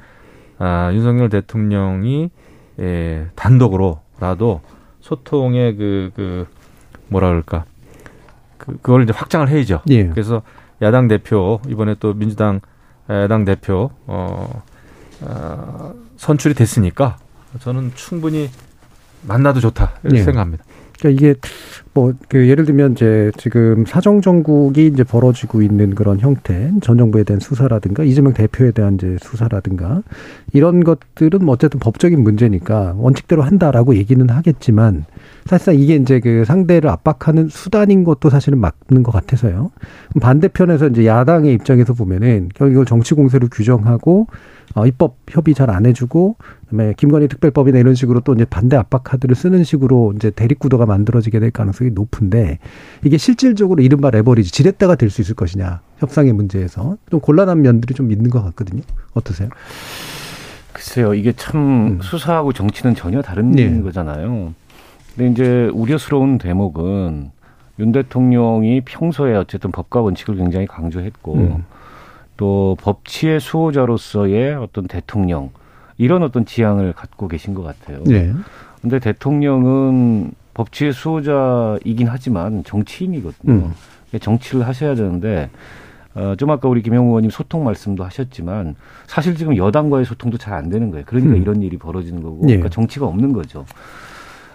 [0.58, 2.30] 아, 윤석열 대통령이
[2.80, 4.62] 예, 단독으로라도
[5.00, 6.46] 소통의 그, 그
[7.06, 7.66] 뭐라 그럴까
[8.56, 9.82] 그, 그걸 이제 확장을 해야죠.
[9.90, 10.08] 예.
[10.08, 10.42] 그래서
[10.82, 12.60] 야당 대표 이번에 또 민주당
[13.08, 14.62] 야당 대표 어,
[15.20, 17.16] 어 선출이 됐으니까
[17.60, 18.50] 저는 충분히
[19.26, 20.22] 만나도 좋다 이렇게 예.
[20.22, 20.64] 생각합니다.
[20.98, 21.38] 그러니까 이게
[21.94, 27.24] 뭐 그 예를 들면 이제 지금 사정 정국이 이제 벌어지고 있는 그런 형태, 전 정부에
[27.24, 30.02] 대한 수사라든가 이재명 대표에 대한 이제 수사라든가
[30.52, 35.06] 이런 것들은 뭐 어쨌든 법적인 문제니까 원칙대로 한다라고 얘기는 하겠지만
[35.46, 39.70] 사실상 이게 이제 그 상대를 압박하는 수단인 것도 사실은 맞는 것 같아서요.
[40.20, 44.26] 반대편에서 이제 야당의 입장에서 보면은 결국 이걸 정치 공세로 규정하고
[44.74, 46.36] 어, 입법 협의 잘 안 해주고
[46.68, 50.86] 그다음에 김건희 특별법이나 이런 식으로 또 이제 반대 압박 카드를 쓰는 식으로 이제 대립 구도가
[50.86, 52.58] 만들어지게 될 가능성이 높은데
[53.04, 58.12] 이게 실질적으로 이른바 레버리지 지렛대가 될 수 있을 것이냐 협상의 문제에서 좀 곤란한 면들이 좀
[58.12, 58.82] 있는 것 같거든요.
[59.14, 59.48] 어떠세요?
[60.72, 61.98] 글쎄요, 이게 참 음.
[62.02, 63.80] 수사하고 정치는 전혀 다른 네.
[63.80, 64.54] 거잖아요.
[65.16, 67.30] 근데 이제 우려스러운 대목은
[67.80, 71.64] 윤 대통령이 평소에 어쨌든 법과 원칙을 굉장히 강조했고 음.
[72.38, 75.50] 또 법치의 수호자로서의 어떤 대통령
[75.98, 78.02] 이런 어떤 지향을 갖고 계신 것 같아요.
[78.04, 78.32] 네.
[78.80, 83.52] 근데 대통령은 법치의 수호자이긴 하지만 정치인이거든요.
[83.52, 83.74] 음.
[84.18, 85.50] 정치를 하셔야 되는데
[86.14, 90.70] 어, 좀 아까 우리 김영우 의원님 소통 말씀도 하셨지만 사실 지금 여당과의 소통도 잘 안
[90.70, 91.04] 되는 거예요.
[91.06, 91.42] 그러니까 음.
[91.42, 92.56] 이런 일이 벌어지는 거고 예.
[92.56, 93.66] 그러니까 정치가 없는 거죠.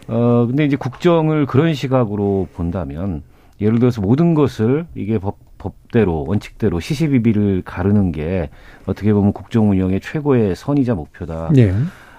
[0.07, 3.23] 어, 근데 이제 국정을 그런 시각으로 본다면
[3.61, 8.49] 예를 들어서 모든 것을 이게 법, 법대로 원칙대로 시시비비를 가르는 게
[8.85, 11.51] 어떻게 보면 국정 운영의 최고의 선이자 목표다.
[11.53, 11.73] 네.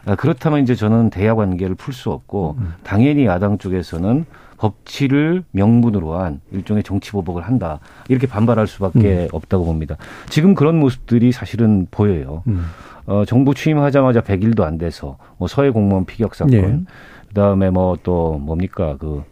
[0.07, 2.74] 아, 그렇다면 이제 저는 대야 관계를 풀 수 없고 음.
[2.83, 4.24] 당연히 야당 쪽에서는
[4.57, 9.96] 법치를 명분으로 한 일종의 정치 보복을 한다 이렇게 반발할 수밖에 없다고 봅니다.
[10.30, 12.42] 지금 그런 모습들이 사실은 보여요.
[12.46, 12.64] 음.
[13.07, 16.80] 어, 정부 취임하자마자 100일도 안 돼서 뭐 서해 공무원 피격 사건, 예.
[17.28, 19.24] 그다음에 뭐 또 뭡니까 그 어,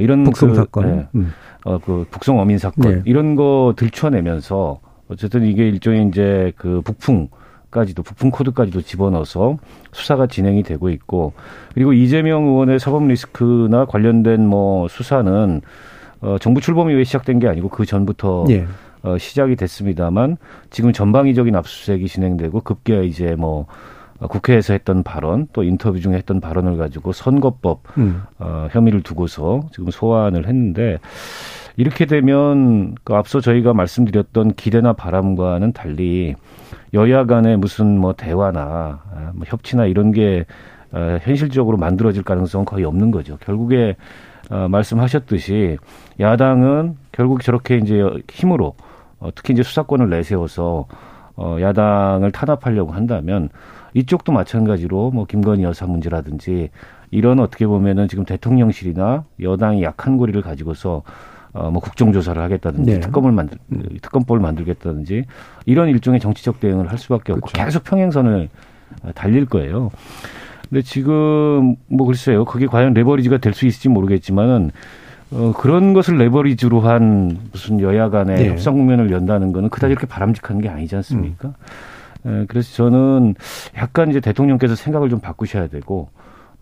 [0.00, 0.88] 이런 북송 그, 사건.
[0.88, 1.32] 예, 음.
[1.64, 3.02] 어, 그 북송 어민 사건 네.
[3.04, 7.28] 이런 거 들춰내면서 어쨌든 이게 일종의 이제 그 북풍
[7.70, 9.58] 까지도 북풍 코드까지도 집어넣어서
[9.92, 11.32] 수사가 진행이 되고 있고
[11.74, 15.60] 그리고 이재명 의원의 사법 리스크나 관련된 뭐 수사는
[16.20, 18.66] 어, 정부 출범 이후에 시작된 게 아니고 그 전부터 예.
[19.02, 20.38] 어, 시작이 됐습니다만
[20.70, 23.66] 지금 전방위적인 압수수색이 진행되고 급기야 이제 뭐 어,
[24.20, 28.22] 국회에서 했던 발언 또 인터뷰 중에 했던 발언을 가지고 선거법 음.
[28.38, 30.98] 어, 혐의를 두고서 지금 소환을 했는데
[31.76, 36.34] 이렇게 되면 그 앞서 저희가 말씀드렸던 기대나 바람과는 달리
[36.92, 40.44] 여야 간의 무슨 뭐 대화나 아, 뭐 협치나 이런 게
[40.92, 43.36] 어, 현실적으로 만들어질 가능성은 거의 없는 거죠.
[43.38, 43.96] 결국에
[44.50, 45.78] 어, 말씀하셨듯이
[46.20, 48.74] 야당은 결국 저렇게 이제 힘으로
[49.18, 50.86] 어, 특히 이제 수사권을 내세워서
[51.36, 53.48] 어, 야당을 탄압하려고 한다면
[53.94, 56.70] 이쪽도 마찬가지로 뭐 김건희 여사 문제라든지
[57.10, 61.02] 이런 어떻게 보면은 지금 대통령실이나 여당이 약한 고리를 가지고서
[61.52, 63.00] 어, 뭐 국정조사를 하겠다든지 네.
[63.00, 63.58] 특검을 만들
[64.02, 65.24] 특검법을 만들겠다든지
[65.66, 67.64] 이런 일종의 정치적 대응을 할 수밖에 없고 그렇죠.
[67.64, 68.48] 계속 평행선을
[69.04, 69.90] 어, 달릴 거예요.
[70.68, 74.72] 근데 지금 뭐 글쎄요, 그게 과연 레버리지가 될 수 있을지 모르겠지만은
[75.30, 78.48] 어, 그런 것을 레버리지로 한 무슨 여야 간의 네.
[78.50, 81.48] 협상 국면을 연다는 거는 그다지 이렇게 바람직한 게 아니지 않습니까?
[81.48, 81.52] 에,
[82.48, 83.34] 그래서 저는
[83.76, 86.08] 약간 이제 대통령께서 생각을 좀 바꾸셔야 되고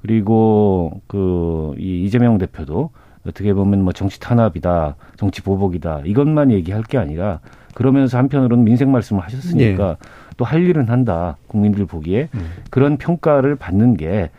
[0.02, 2.90] 그리고 그 이 이재명 대표도
[3.26, 7.38] 어떻게 보면 뭐 정치 탄압이다, 정치 보복이다 이것만 얘기할 게 아니라
[7.74, 9.96] 그러면서 한편으로는 민생 말씀을 하셨으니까
[10.36, 12.28] 또할 일은 한다 국민들 보기에
[12.70, 14.30] 그런 평가를 받는 게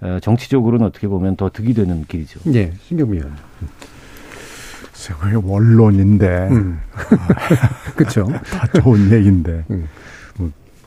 [0.00, 2.40] 어, 정치적으로는 어떻게 보면 더 득이 되는 길이죠.
[2.54, 2.72] 예.
[2.82, 3.32] 신경미 의원.
[5.20, 6.80] 그게 원론인데 음.
[7.96, 8.26] 그렇죠.
[8.50, 9.86] 다 좋은 얘기인데 음.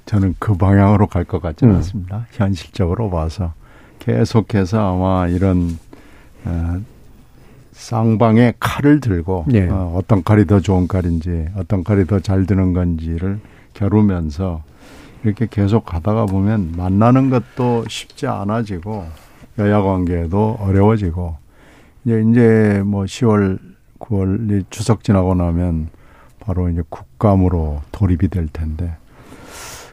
[0.06, 1.78] 뭐 저는 그 방향으로 갈 것 같지는 음.
[1.78, 2.28] 않습니다.
[2.32, 3.54] 현실적으로 봐서
[4.00, 5.78] 계속해서 아마 이런
[6.46, 6.80] 어,
[7.74, 9.68] 쌍방에 칼을 들고 예.
[9.68, 13.40] 어, 어떤 칼이 더 좋은 칼인지 어떤 칼이 더 잘 드는 건지를
[13.74, 14.64] 겨루면서
[15.24, 19.06] 이렇게 계속 가다가 보면 만나는 것도 쉽지 않아지고
[19.58, 21.36] 여야 관계도 어려워지고
[22.06, 23.58] 이제 이제 뭐 10월
[24.00, 25.90] 9월 이 추석 지나고 나면
[26.40, 28.96] 바로 이제 국감으로 돌입이 될 텐데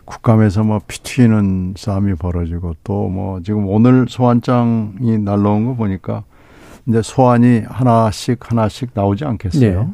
[0.04, 6.24] 국감에서 뭐 피 튀는 싸움이 벌어지고 또 뭐 지금 오늘 소환장이 날라온 거 보니까
[6.86, 9.82] 이제 소환이 하나씩 하나씩 나오지 않겠어요.
[9.84, 9.88] 네.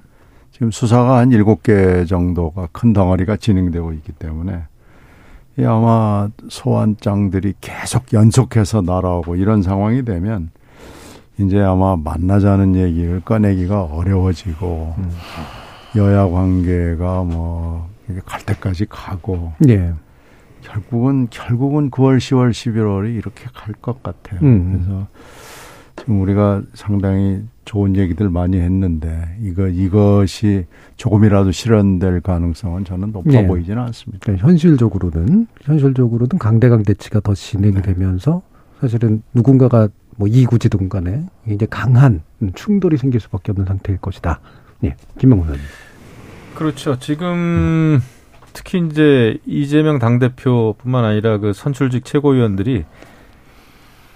[0.53, 4.63] 지금 수사가 한 일곱 개 정도가 큰 덩어리가 진행되고 있기 때문에
[5.59, 10.51] 이 아마 소환장들이 계속 연속해서 날아오고 이런 상황이 되면
[11.39, 15.11] 이제 아마 만나자는 얘기를 꺼내기가 어려워지고 음.
[15.97, 17.89] 여야 관계가 뭐
[18.25, 19.93] 갈 때까지 가고 예.
[20.63, 24.41] 결국은 결국은 9월, 10월, 11월이 이렇게 갈 것 같아요.
[24.43, 24.73] 음.
[24.73, 25.07] 그래서
[25.97, 30.67] 지금 우리가 상당히 좋은 얘기들 많이 했는데 이거 이것이
[30.97, 33.47] 조금이라도 실현될 가능성은 저는 높아 네.
[33.47, 34.21] 보이지는 않습니다.
[34.23, 38.43] 그러니까 현실적으로는 현실적으로는 강대강 대치가 더 진행이 되면서
[38.81, 42.23] 사실은 누군가가 뭐 이구지든 간에 이제 강한
[42.55, 44.41] 충돌이 생길 수밖에 없는 상태일 것이다.
[44.85, 44.97] 예.
[45.19, 45.67] 김명훈 의원님.
[46.59, 46.99] 그렇죠.
[46.99, 48.01] 지금
[48.53, 52.85] 특히 이제 이재명 당대표뿐만 아니라 그 선출직 최고위원들이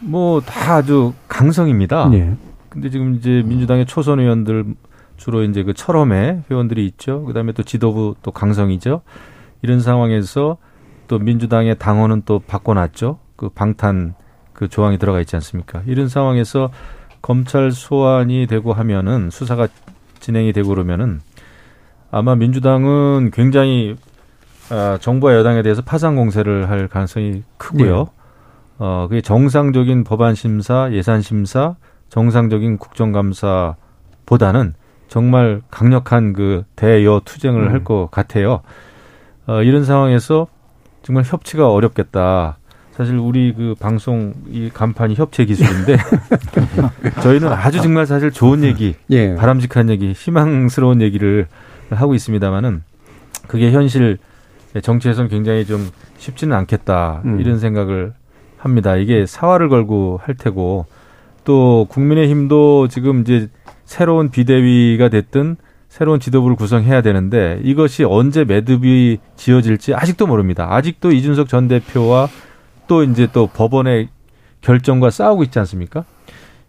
[0.01, 2.11] 뭐 다 아주 강성입니다.
[2.15, 2.35] 예.
[2.69, 4.75] 근데 지금 이제 민주당의 초선 의원들
[5.17, 7.23] 주로 이제 그 철험의 회원들이 있죠.
[7.27, 9.03] 그다음에 또 지도부 또 강성이죠.
[9.63, 10.57] 이런 상황에서
[11.07, 13.21] 또 민주당의 당원은 또 바꿔놨죠.
[13.37, 14.15] 그 방탄
[14.53, 15.83] 그 조항이 들어가 있지 않습니까?
[15.87, 16.71] 이런 상황에서
[17.21, 19.69] 검찰 소환이 되고 하면은 수사가
[20.19, 21.21] 진행이 되고 그러면은
[22.13, 23.97] 아마 민주당은 굉장히
[24.71, 27.99] 아, 정부와 여당에 대해서 파상 공세를 할 가능성이 크고요.
[27.99, 28.05] 네.
[28.79, 31.75] 어, 그게 정상적인 법안 심사, 예산 심사,
[32.11, 34.75] 정상적인 국정감사보다는
[35.09, 37.71] 정말 강력한 그 대여 투쟁을 음.
[37.71, 38.61] 할것 같아요.
[39.47, 40.47] 어, 이런 상황에서
[41.03, 42.59] 정말 협치가 어렵겠다.
[42.93, 45.97] 사실 우리 그 방송 이 간판이 협체 기술인데
[47.23, 49.35] 저희는 아주 정말 사실 좋은 얘기, 예.
[49.35, 51.47] 바람직한 얘기, 희망스러운 얘기를
[51.97, 52.83] 하고 있습니다만은
[53.49, 54.19] 그게 현실
[54.81, 57.41] 정치에서는 굉장히 좀 쉽지는 않겠다 음.
[57.41, 58.15] 이런 생각을
[58.57, 58.97] 합니다.
[58.97, 60.87] 이게 사활을 걸고 할 테고
[61.45, 63.49] 또 국민의힘도 지금 이제
[63.85, 65.57] 새로운 비대위가 됐든
[65.89, 70.73] 새로운 지도부를 구성해야 되는데 이것이 언제 매듭이 지어질지 아직도 모릅니다.
[70.73, 72.29] 아직도 이준석 전 대표와
[72.87, 74.09] 또 이제 또 법원의
[74.63, 76.05] 결정과 싸우고 있지 않습니까?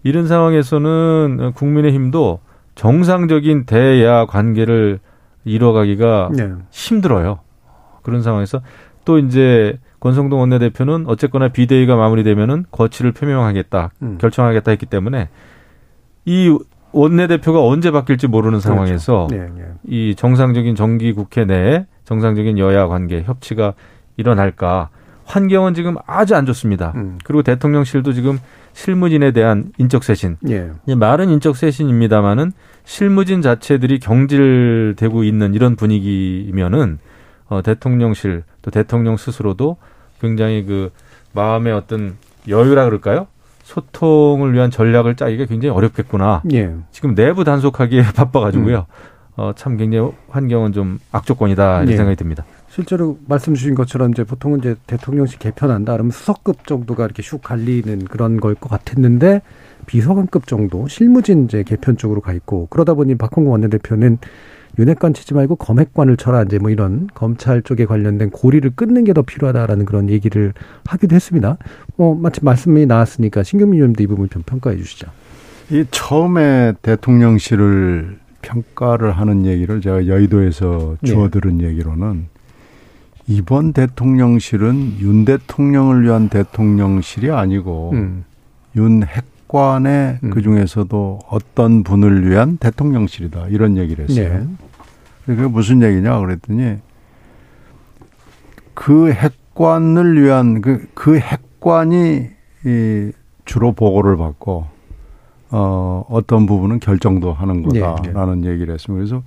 [0.03, 2.39] 이런 상황에서는 국민의힘도
[2.75, 4.99] 정상적인 대야 관계를
[5.45, 6.51] 이뤄가기가 예.
[6.71, 7.39] 힘들어요.
[8.01, 8.61] 그런 상황에서
[9.05, 14.17] 또 이제 권성동 원내대표는 어쨌거나 비대위가 마무리되면은 거취를 표명하겠다, 음.
[14.19, 15.29] 결정하겠다 했기 때문에
[16.25, 16.57] 이
[16.91, 19.65] 원내대표가 언제 바뀔지 모르는 상황에서 예, 예.
[19.87, 23.73] 이 정상적인 정기 국회 내에 정상적인 여야 관계 협치가
[24.17, 24.89] 일어날까
[25.25, 26.93] 환경은 지금 아주 안 좋습니다.
[26.95, 27.17] 음.
[27.23, 28.39] 그리고 대통령실도 지금
[28.73, 30.71] 실무진에 대한 인적 쇄신 예.
[30.95, 32.51] 말은 인적 쇄신입니다만은
[32.85, 36.99] 실무진 자체들이 경질되고 있는 이런 분위기면은
[37.47, 39.77] 어, 대통령실 또 대통령 스스로도
[40.19, 40.91] 굉장히 그
[41.33, 42.15] 마음의 어떤
[42.47, 43.27] 여유라 그럴까요?
[43.63, 46.41] 소통을 위한 전략을 짜기가 굉장히 어렵겠구나.
[46.51, 46.73] 예.
[46.91, 48.85] 지금 내부 단속하기에 바빠가지고요.
[49.35, 51.95] 어, 참 굉장히 환경은 좀 악조건이다 이런 예.
[51.95, 52.43] 생각이 듭니다.
[52.73, 58.05] 실제로 말씀 주신 것처럼 이제 보통은 이제 대통령실 개편한다 그러면 수석급 정도가 이렇게 슉 갈리는
[58.05, 59.43] 그런 걸 것 같았는데
[59.85, 64.17] 비서관급 정도 실무진 이제 개편 쪽으로 가 있고 그러다 보니 박홍구 원내대표는
[64.79, 69.21] 윤핵관 치지 말고 검핵관을 쳐라 이제 뭐 이런 검찰 쪽에 관련된 고리를 끊는 게 더
[69.21, 70.53] 필요하다라는 그런 얘기를
[70.85, 71.59] 하기도 했습니다.
[71.95, 75.11] 뭐 마침 말씀이 나왔으니까 신경민 의원도 이 부분 좀 평가해 주시죠.
[75.69, 81.07] 이 처음에 대통령실을 평가를 하는 얘기를 제가 여의도에서 네.
[81.11, 82.32] 주워 들은 얘기로는
[83.27, 88.25] 이번 대통령실은 윤 대통령을 위한 대통령실이 아니고 음.
[88.75, 90.29] 윤 핵관의 음.
[90.29, 94.39] 그 중에서도 어떤 분을 위한 대통령실이다 이런 얘기를 했어요.
[94.39, 94.47] 네.
[95.25, 96.77] 그게 무슨 얘기냐 그랬더니
[98.73, 102.27] 그 핵관을 위한 그, 그 핵관이
[102.65, 103.11] 이
[103.45, 104.65] 주로 보고를 받고
[105.51, 108.97] 어 어떤 부분은 결정도 하는 예, 거다라는 얘기를 했습니다.
[108.97, 109.23] 그래서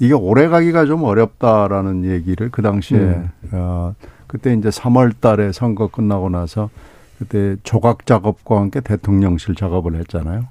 [0.00, 3.30] 이게 오래 가기가 좀 어렵다라는 얘기를 그 당시에 음.
[3.52, 3.94] 어
[4.26, 6.70] 그때 이제 3월 달에 선거 끝나고 나서
[7.18, 10.46] 그때 조각 작업과 함께 대통령실 작업을 했잖아요.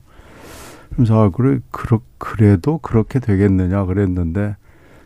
[0.96, 4.56] 그래서 아, 그래 그렇 그래도 그렇게 되겠느냐 그랬는데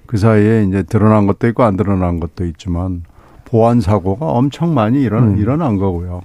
[0.06, 3.04] 그 사이에 이제 드러난 것도 있고 안 드러난 것도 있지만
[3.46, 5.38] 보안 사고가 엄청 많이 일어난, 음.
[5.38, 6.22] 일어난 거고요.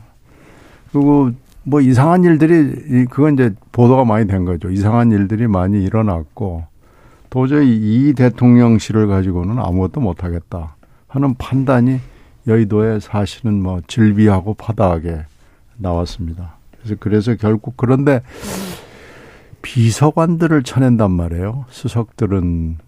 [0.90, 1.30] 그리고
[1.62, 4.70] 뭐 이상한 일들이 그건 이제 보도가 많이 된 거죠.
[4.70, 6.64] 이상한 일들이 많이 일어났고
[7.30, 12.00] 도저히 이 대통령실을 가지고는 아무것도 못 하겠다 하는 판단이
[12.46, 15.24] 여의도에 사실은 뭐 질비하고 파다하게
[15.76, 16.56] 나왔습니다.
[16.78, 18.22] 그래서 그래서 결국 그런데
[19.62, 21.66] 비서관들을 쳐낸단 말이에요.
[21.68, 22.78] 수석들은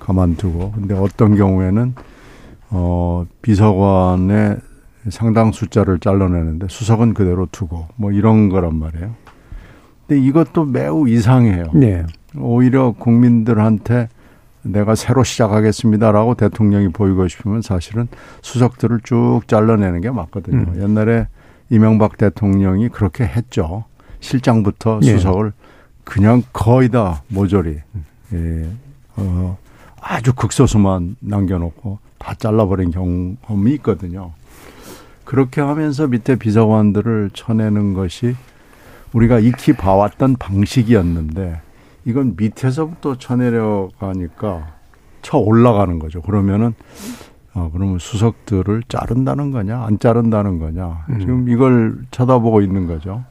[0.00, 1.94] 가만두고 근데 어떤 경우에는
[2.70, 4.56] 어 비서관의
[5.10, 9.14] 상당 숫자를 잘라내는데 수석은 그대로 두고 뭐 이런 거란 말이에요.
[10.06, 11.66] 근데 이것도 매우 이상해요.
[11.74, 12.04] 네.
[12.36, 14.08] 오히려 국민들한테
[14.62, 18.08] 내가 새로 시작하겠습니다라고 대통령이 보이고 싶으면 사실은
[18.42, 20.72] 수석들을 쭉 잘라내는 게 맞거든요.
[20.72, 20.82] 음.
[20.82, 21.28] 옛날에
[21.70, 23.84] 이명박 대통령이 그렇게 했죠.
[24.20, 25.12] 실장부터 네.
[25.12, 25.52] 수석을
[26.04, 27.78] 그냥 거의 다 모조리
[28.32, 28.66] 예,
[29.16, 29.56] 어,
[30.00, 34.32] 아주 극소수만 남겨놓고 다 잘라버린 경험이 있거든요.
[35.24, 38.34] 그렇게 하면서 밑에 비서관들을 쳐내는 것이
[39.12, 41.60] 우리가 익히 봐왔던 방식이었는데
[42.04, 44.74] 이건 밑에서부터 쳐내려가니까
[45.22, 46.22] 쳐 올라가는 거죠.
[46.22, 46.74] 그러면은
[47.54, 51.20] 어 그러면 수석들을 자른다는 거냐 안 자른다는 거냐 음.
[51.20, 53.24] 지금 이걸 쳐다보고 있는 거죠.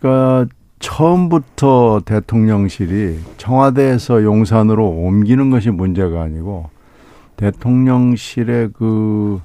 [0.00, 0.46] 그러니까
[0.78, 6.70] 처음부터 대통령실이 청와대에서 용산으로 옮기는 것이 문제가 아니고
[7.36, 9.40] 대통령실의 그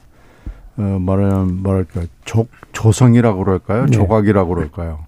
[0.78, 3.86] 어, 말하면 뭐랄까 조, 조성이라고 그럴까요?
[3.86, 3.92] 네.
[3.92, 5.00] 조각이라고 그럴까요?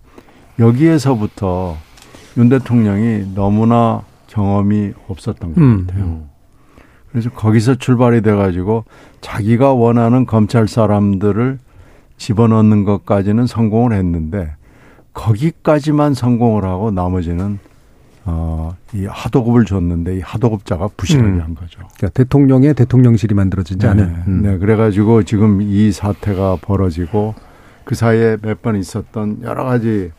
[0.58, 1.78] 여기에서부터
[2.38, 5.86] 윤 대통령이 너무나 경험이 없었던 것 음.
[5.88, 6.22] 같아요.
[7.12, 8.86] 그래서 거기서 출발이 돼가지고
[9.22, 11.58] 자기가 원하는 검찰 사람들을
[12.18, 14.54] 집어넣는 것까지는 성공을 했는데
[15.14, 17.60] 거기까지만 성공을 하고 나머지는
[18.26, 21.42] 어, 이 하도급을 줬는데 이 하도급자가 부실하게 음.
[21.42, 21.80] 한 거죠.
[21.98, 24.04] 그러니까 대통령의 대통령실이 만들어지지 않은.
[24.28, 24.42] 음.
[24.44, 27.34] 네, 그래가지고 지금 이 사태가 벌어지고
[27.86, 30.12] 그 사이에 몇 번 있었던 여러 가지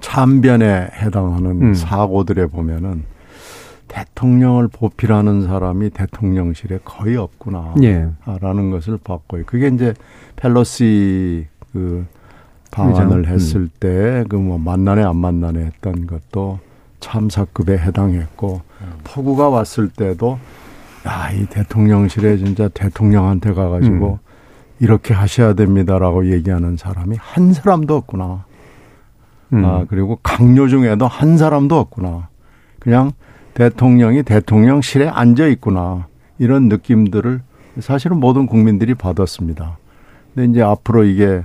[0.00, 1.74] 참변에 해당하는 음.
[1.74, 3.04] 사고들에 보면은
[3.88, 7.74] 대통령을 보필하는 사람이 대통령실에 거의 없구나.
[7.82, 8.08] 예.
[8.40, 9.44] 라는 것을 봤고요.
[9.46, 9.94] 그게 이제
[10.36, 12.06] 펠로시 그
[12.70, 13.34] 방안을 의장.
[13.34, 16.60] 했을 때그 뭐 만나네 안 만나네 했던 것도
[17.00, 18.60] 참사급에 해당했고
[19.04, 20.38] 폭우가 왔을 때도
[21.06, 24.20] 야, 이 대통령실에 진짜 대통령한테 가가지고
[24.80, 28.44] 이렇게 하셔야 됩니다라고 얘기하는 사람이 한 사람도 없구나.
[29.52, 29.64] 음.
[29.64, 32.28] 아, 그리고 강요 중에도 한 사람도 없구나.
[32.78, 33.12] 그냥
[33.54, 36.06] 대통령이 대통령실에 앉아 있구나.
[36.38, 37.40] 이런 느낌들을
[37.80, 39.76] 사실은 모든 국민들이 받았습니다.
[40.34, 41.44] 근데 이제 앞으로 이게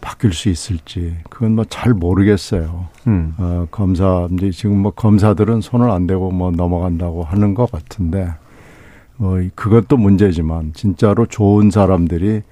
[0.00, 2.86] 바뀔 수 있을지 그건 뭐 잘 모르겠어요.
[3.06, 3.34] 음.
[3.38, 8.28] 어, 검사 이제 지금 뭐 검사들은 손을 안 대고 뭐 넘어간다고 하는 것 같은데
[9.16, 12.42] 뭐 그것도 문제지만 진짜로 좋은 사람들이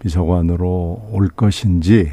[0.00, 2.12] 비서관으로 올 것인지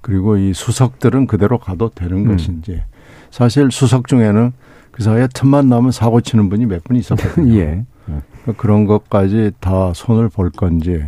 [0.00, 2.28] 그리고 이 수석들은 그대로 가도 되는 음.
[2.28, 2.82] 것인지
[3.30, 4.52] 사실 수석 중에는
[4.90, 7.54] 그 사이에 틈만 나면 사고 치는 분이 몇 분 있었거든요.
[7.60, 7.84] 예.
[8.06, 11.02] 그러니까 그런 것까지 다 손을 볼 건지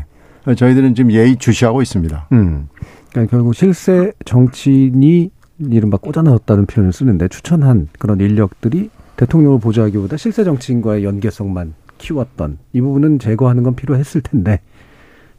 [0.56, 2.28] 저희들은 지금 예의 주시하고 있습니다.
[2.32, 2.68] 음.
[3.10, 5.30] 그러니까 결국 실세 정치인이
[5.70, 12.80] 이른바 꽂아 넣었다는 표현을 쓰는데 추천한 그런 인력들이 대통령을 보좌하기보다 실세 정치인과의 연계성만 키웠던 이
[12.80, 14.60] 부분은 제거하는 건 필요했을 텐데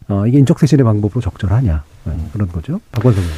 [0.07, 1.92] 어, 이게 인적 쇄신의 방법으로 적절하냐 네,
[2.31, 2.79] 그런 거죠.
[2.91, 3.37] 박원석 의원.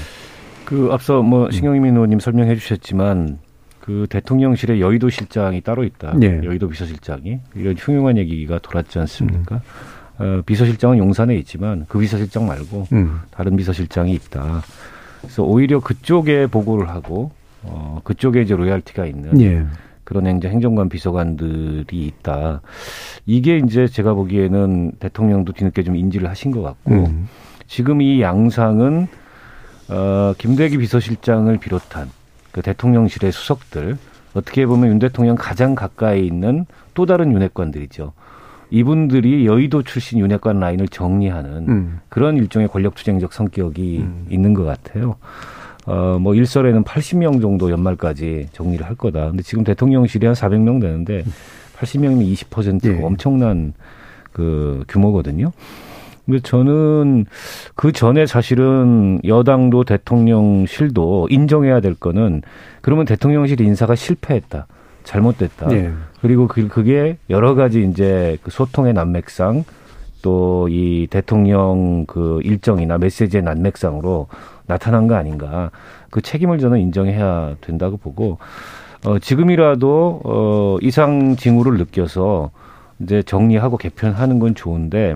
[0.66, 3.38] 그 앞서 뭐 신경민 의원님 설명해 주셨지만
[3.80, 6.16] 그 대통령실에 여의도 실장이 따로 있다.
[6.24, 6.42] 예.
[6.44, 9.62] 여의도 비서실장이 이런 흉흉한 얘기가 돌았지 않습니까?
[10.18, 13.20] 어, 비서실장은 용산에 있지만 그 비서실장 말고 음.
[13.30, 14.64] 다른 비서실장이 있다.
[15.22, 19.66] 그래서 오히려 그쪽에 보고를 하고 어, 그쪽에 이제 로얄티가 있는 예.
[20.04, 22.62] 그런 행정 행정관 비서관들이 있다.
[23.28, 27.28] 이게 이제 제가 보기에는 대통령도 뒤늦게 좀 인지를 하신 것 같고 음.
[27.68, 29.08] 지금 이 양상은
[29.90, 32.10] 어, 김대기 비서실장을 비롯한
[32.52, 33.98] 그 대통령실의 수석들
[34.34, 38.14] 어떻게 보면 윤 대통령 가장 가까이 있는 또 다른 윤핵관들이죠.
[38.72, 42.00] 이분들이 여의도 출신 윤핵관 라인을 정리하는 음.
[42.10, 44.26] 그런 일종의 권력투쟁적 성격이 음.
[44.30, 45.16] 있는 것 같아요.
[45.86, 49.30] 어, 뭐 일설에는 80명 정도 연말까지 정리를 할 거다.
[49.30, 51.24] 근데 지금 대통령실이 한 400명 되는데
[51.78, 53.04] 80명이면 20% 예.
[53.04, 53.74] 엄청난
[54.32, 55.52] 그 규모거든요.
[56.26, 57.26] 근데 저는
[57.76, 62.42] 그 전에 사실은 여당도 대통령실도 인정해야 될 거는
[62.82, 64.68] 그러면 대통령실 인사가 실패했다.
[65.04, 65.72] 잘못됐다.
[65.72, 65.92] 예.
[66.22, 69.64] 그리고 그, 그게 여러 가지 이제 그 소통의 난맥상
[70.22, 74.28] 또 이 대통령 그 일정이나 메시지의 난맥상으로
[74.68, 75.72] 나타난 거 아닌가.
[76.10, 78.40] 그 책임을 저는 인정해야 된다고 보고,
[79.06, 82.52] 어, 지금이라도, 어, 이상 징후를 느껴서
[83.00, 85.16] 이제 정리하고 개편하는 건 좋은데,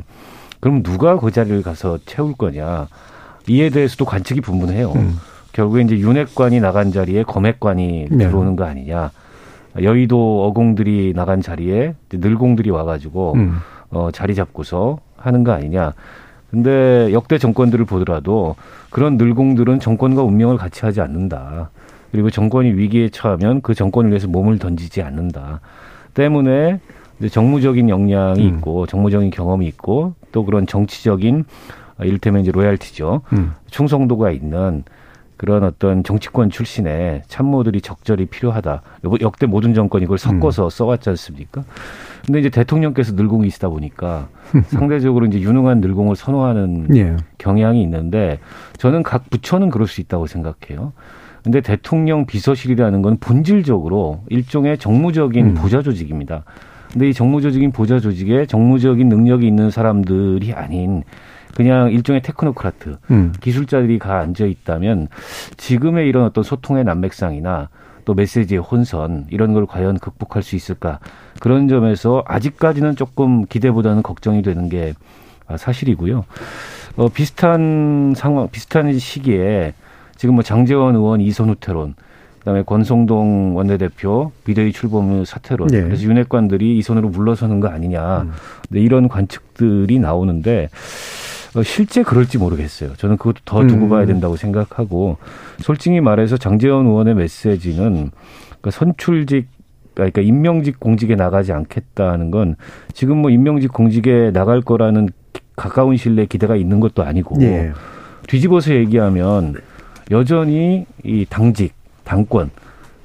[0.59, 2.87] 그럼 누가 그 자리를 가서 채울 거냐.
[3.47, 4.91] 이에 대해서도 관측이 분분해요.
[4.91, 5.17] 음.
[5.53, 8.17] 결국에 이제 윤핵관이 나간 자리에 검핵관이 네.
[8.17, 9.11] 들어오는 거 아니냐.
[9.81, 13.57] 여의도 어공들이 나간 자리에 늘공들이 와가지고 음.
[13.91, 15.93] 어, 자리 잡고서 하는 거 아니냐.
[16.51, 18.55] 근데 역대 정권들을 보더라도
[18.89, 21.69] 그런 늘공들은 정권과 운명을 같이 하지 않는다.
[22.11, 25.61] 그리고 정권이 위기에 처하면 그 정권을 위해서 몸을 던지지 않는다.
[26.15, 26.79] 때문에
[27.19, 28.57] 이제 정무적인 역량이 음.
[28.57, 31.45] 있고 정무적인 경험이 있고 또 그런 정치적인
[32.01, 33.21] 이를테면 이제 로얄티죠.
[33.33, 33.53] 음.
[33.69, 34.83] 충성도가 있는
[35.39, 38.81] 그런 어떤 정치권 출신의 참모들이 적절히 필요하다.
[39.21, 40.69] 역대 모든 정권이 이걸 섞어서 음.
[40.69, 41.63] 써왔지 않습니까?
[42.25, 44.27] 근데 이제 대통령께서 늘공이 있다 보니까
[44.67, 47.15] 상대적으로 이제 유능한 늘공을 선호하는 예.
[47.37, 48.39] 경향이 있는데
[48.77, 50.91] 저는 각 부처는 그럴 수 있다고 생각해요.
[51.43, 55.53] 근데 대통령 비서실이라는 건 본질적으로 일종의 정무적인 음.
[55.53, 56.43] 보좌 조직입니다.
[56.91, 61.03] 근데 이 정무조직인 보좌 조직에 정무적인 능력이 있는 사람들이 아닌
[61.55, 63.33] 그냥 일종의 테크노크라트 음.
[63.41, 65.07] 기술자들이 가 앉아 있다면
[65.57, 67.69] 지금의 이런 어떤 소통의 난맥상이나
[68.05, 70.99] 또 메시지의 혼선 이런 걸 과연 극복할 수 있을까
[71.39, 74.93] 그런 점에서 아직까지는 조금 기대보다는 걱정이 되는 게
[75.55, 76.25] 사실이고요.
[76.95, 79.73] 어, 비슷한 상황, 비슷한 시기에
[80.15, 81.95] 지금 뭐 장재원 의원 이선 후퇴론,
[82.49, 85.83] 그다음에 권성동 원내대표 비대위 출범 후 사퇴론, 네.
[85.83, 88.31] 그래서 윤핵관들이 이선으로 물러서는 거 아니냐, 음.
[88.69, 90.69] 네, 이런 관측들이 나오는데
[91.55, 92.95] 어, 실제 그럴지 모르겠어요.
[92.95, 93.89] 저는 그것도 더 두고 음.
[93.89, 95.17] 봐야 된다고 생각하고
[95.59, 98.11] 솔직히 말해서 장재원 의원의 메시지는
[98.47, 99.47] 그러니까 선출직
[99.93, 102.55] 그러니까 임명직 공직에 나가지 않겠다는 건
[102.93, 105.09] 지금 뭐 임명직 공직에 나갈 거라는
[105.55, 107.73] 가까운 신뢰 기대가 있는 것도 아니고 예.
[108.27, 109.55] 뒤집어서 얘기하면
[110.11, 111.73] 여전히 이 당직,
[112.09, 112.49] 당권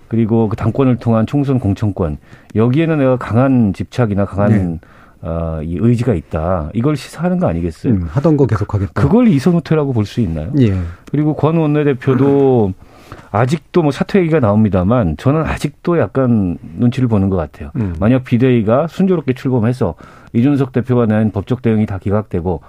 [0.08, 2.16] 그리고 그 당권을 통한 총선 공천권
[2.54, 4.78] 여기에는 내가 강한 집착이나 강한 네.
[5.26, 6.68] 어, 이 의지가 있다.
[6.74, 7.94] 이걸 시사하는 거 아니겠어요?
[7.94, 8.92] 음, 하던 거 계속하겠다.
[8.92, 10.52] 그걸 이선 후퇴라고 볼 수 있나요?
[10.60, 10.74] 예.
[11.10, 12.74] 그리고 권 원내대표도
[13.32, 17.70] 아직도 뭐 사퇴 얘기가 나옵니다만 저는 아직도 약간 눈치를 보는 것 같아요.
[17.76, 17.94] 음.
[17.98, 19.94] 만약 비대위가 순조롭게 출범해서
[20.34, 22.60] 이준석 대표가 낸 법적 대응이 다 기각되고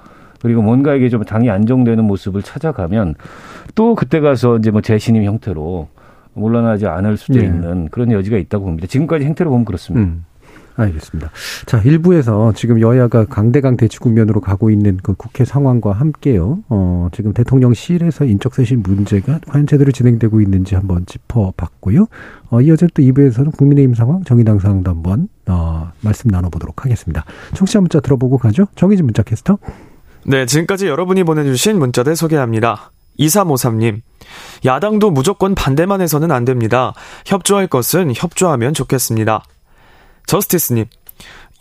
[0.42, 3.16] 그리고 뭔가에게 좀 당이 안정되는 모습을 찾아가면
[3.76, 5.90] 또 그때 가서 이제 뭐 재신임 형태로
[6.36, 7.46] 물러나지 않을 수도 예.
[7.46, 8.88] 있는 그런 여지가 있다고 봅니다.
[8.88, 10.08] 지금까지 행태로 보면 그렇습니다.
[10.08, 10.26] 음.
[10.78, 11.32] 알겠습니다.
[11.66, 16.60] 자, 일부에서 지금 여야가 강대강 대치 국면으로 가고 있는 그 국회 상황과 함께요.
[16.70, 22.08] 어, 지금 대통령실에서 인적쇄신 문제가 과연 제대로 진행되고 있는지 한번 짚어봤고요.
[22.50, 27.24] 어, 이어져 또 2부에서는 국민의힘 상황, 정의당 상황도 한번, 어, 말씀 나눠보도록 하겠습니다.
[27.54, 28.68] 청취자 문자 들어보고 가죠.
[28.76, 29.58] 정의진 문자 캐스터.
[30.26, 32.92] 네, 지금까지 여러분이 보내주신 문자들 소개합니다.
[33.20, 34.02] 2353님,
[34.66, 36.94] 야당도 무조건 반대만 해서는 안 됩니다.
[37.26, 39.44] 협조할 것은 협조하면 좋겠습니다.
[40.28, 40.86] 저스티스님,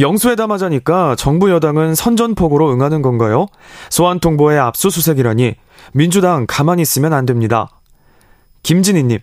[0.00, 3.46] 영수회담 하자니까 정부 여당은 선전포고로 응하는 건가요?
[3.90, 5.54] 소환 통보의 압수수색이라니
[5.92, 7.68] 민주당 가만히 있으면 안 됩니다.
[8.62, 9.20] 김진희님,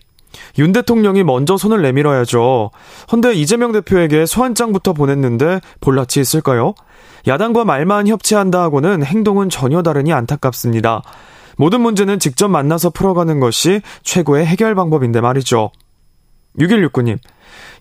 [0.58, 2.70] 윤 대통령이 먼저 손을 내밀어야죠.
[3.10, 6.74] 헌데 이재명 대표에게 소환장부터 보냈는데 볼라치 있을까요?
[7.26, 11.02] 야당과 말만 협치한다 하고는 행동은 전혀 다르니 안타깝습니다.
[11.56, 15.70] 모든 문제는 직접 만나서 풀어가는 것이 최고의 해결 방법인데 말이죠.
[16.58, 17.18] 6169님,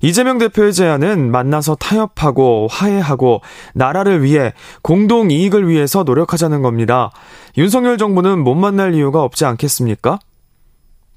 [0.02, 3.42] 이재명 대표의 제안은 만나서 타협하고 화해하고
[3.74, 7.12] 나라를 위해 공동 이익을 위해서 노력하자는 겁니다.
[7.58, 10.20] 윤석열 정부는 못 만날 이유가 없지 않겠습니까?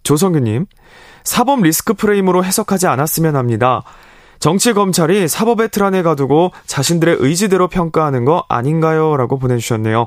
[0.02, 0.66] 조성규님,
[1.22, 3.82] 사법 리스크 프레임으로 해석하지 않았으면 합니다.
[4.38, 9.16] 정치 검찰이 사법의 틀 안에 가두고 자신들의 의지대로 평가하는 거 아닌가요?
[9.16, 10.06] 라고 보내주셨네요.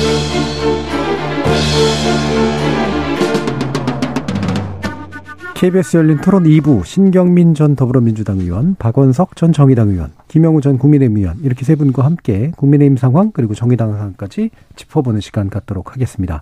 [5.61, 11.17] KBS 열린 토론 2부 신경민 전 더불어민주당 의원, 박원석 전 정의당 의원, 김영우 전 국민의힘
[11.17, 16.41] 의원 이렇게 세 분과 함께 국민의힘 상황 그리고 정의당 상황까지 짚어보는 시간 갖도록 하겠습니다.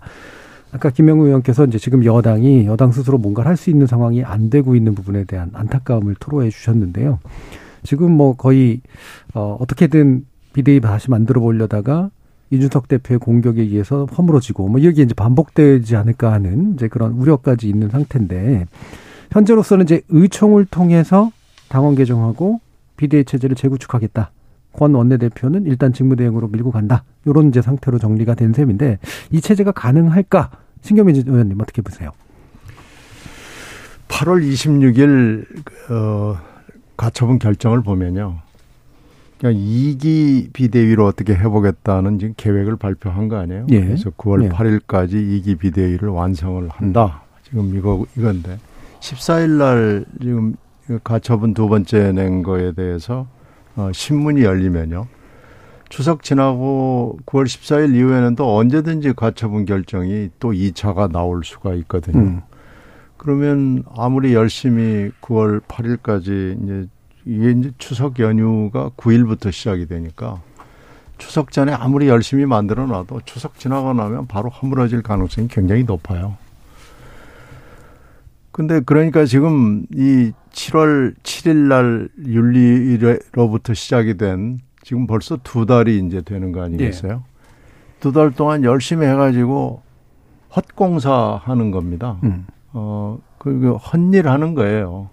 [0.72, 4.74] 아까 김영우 의원께서 이제 지금 여당이 여당 스스로 뭔가를 할 수 있는 상황이 안 되고
[4.74, 7.20] 있는 부분에 대한 안타까움을 토로해 주셨는데요.
[7.84, 8.80] 지금 뭐 거의
[9.34, 12.09] 어 어떻게든 비대위 다시 만들어 보려다가
[12.51, 17.89] 이준석 대표의 공격에 의해서 허물어지고 뭐 이게 이제 반복되지 않을까 하는 이제 그런 우려까지 있는
[17.89, 18.65] 상태인데
[19.32, 21.32] 현재로서는 이제 의총을 통해서
[21.69, 22.59] 당원 개정하고
[22.97, 24.32] 비대위 체제를 재구축하겠다.
[24.73, 27.03] 권 원내대표는 일단 직무대행으로 밀고 간다.
[27.27, 28.99] 요런 이제 상태로 정리가 된 셈인데
[29.32, 30.51] 이 체제가 가능할까?
[30.82, 32.11] 신경민 의원님 어떻게 보세요?
[34.07, 35.45] 8월 26일
[35.91, 36.38] 어
[36.97, 38.39] 가처분 결정을 보면요.
[39.38, 43.67] 그러니까 2기 비대위로 어떻게 해보겠다는 지금 계획을 발표한 거 아니에요?
[43.69, 43.82] 예.
[43.86, 44.49] 그래서 9월 예.
[44.49, 47.21] 8일까지 2기 비대위를 완성을 한다.
[47.43, 48.59] 지금 이거 이건데
[48.99, 50.55] 14일 날 지금
[51.03, 53.27] 가처분 두 번째 낸 거에 대해서
[53.75, 55.07] 어, 신문이 열리면요.
[55.89, 62.19] 추석 지나고 9월 14일 이후에는 또 언제든지 가처분 결정이 또 2차가 나올 수가 있거든요.
[62.19, 62.41] 음.
[63.17, 66.87] 그러면 아무리 열심히 9월 8일까지 이제
[67.25, 70.41] 이게 이제 추석 연휴가 9일부터 시작이 되니까
[71.17, 76.37] 추석 전에 아무리 열심히 만들어 놔도 추석 지나고 나면 바로 허물어질 가능성이 굉장히 높아요.
[78.60, 86.20] 근데 그러니까 지금 이 7월 7일 날 윤리로부터 시작이 된 지금 벌써 두 달이 이제
[86.22, 87.24] 되는 거 아니겠어요?
[88.01, 89.82] 두달 동안 열심히 해가지고
[90.53, 92.18] 헛공사 하는 겁니다.
[92.26, 92.47] 음.
[92.74, 95.10] 어, 그, 헛일 하는 거예요.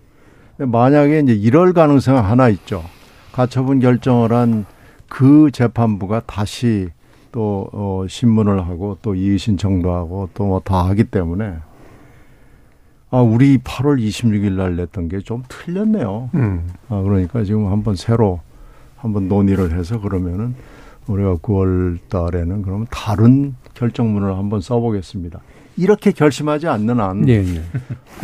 [0.59, 2.83] 만약에 이제 이럴 가능성은 하나 있죠.
[3.31, 4.67] 가처분 결정을 한
[5.09, 6.89] 그 재판부가 다시
[7.31, 11.55] 또, 어, 신문을 하고 또 이의신청도 하고 또 뭐 다 하기 때문에
[13.11, 16.31] 아, 우리 8월 26일 날 냈던 게 좀 틀렸네요.
[16.35, 16.67] 음.
[16.89, 18.41] 아, 그러니까 지금 한번 새로
[18.97, 20.55] 한번 논의를 해서 그러면은
[21.07, 25.41] 우리가 9월 달에는 그러면 다른 결정문을 한번 써보겠습니다.
[25.77, 27.63] 이렇게 결심하지 않는 한, 예, 예.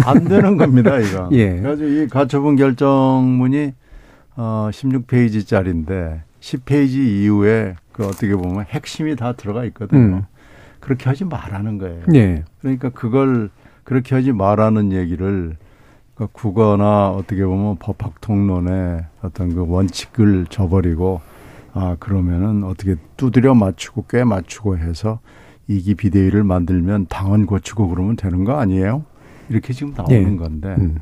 [0.07, 1.28] 안 되는 겁니다, 이거.
[1.33, 1.61] 예.
[1.61, 3.72] 그래서 이 가처분 결정문이
[4.37, 10.01] 어, 16페이지짜리인데 10페이지 이후에 그 어떻게 보면 핵심이 다 들어가 있거든요.
[10.16, 10.22] 음.
[10.80, 12.03] 그렇게 하지 말라는 거예요.
[12.14, 12.43] 예.
[12.61, 13.51] 그러니까 그걸
[13.93, 15.55] 그렇게 하지 말라는 얘기를
[16.14, 21.20] 그러니까 국어나 어떻게 보면 법학 통론의 어떤 그 원칙을 저버리고
[21.74, 25.20] 아 그러면은 어떻게 두드려 맞추고 꽤 맞추고 해서
[25.68, 29.05] 이기 비대위를 만들면 당원 고치고 그러면 되는 거 아니에요?
[29.51, 30.36] 이렇게 지금 나오는 예.
[30.36, 30.99] 건데 음.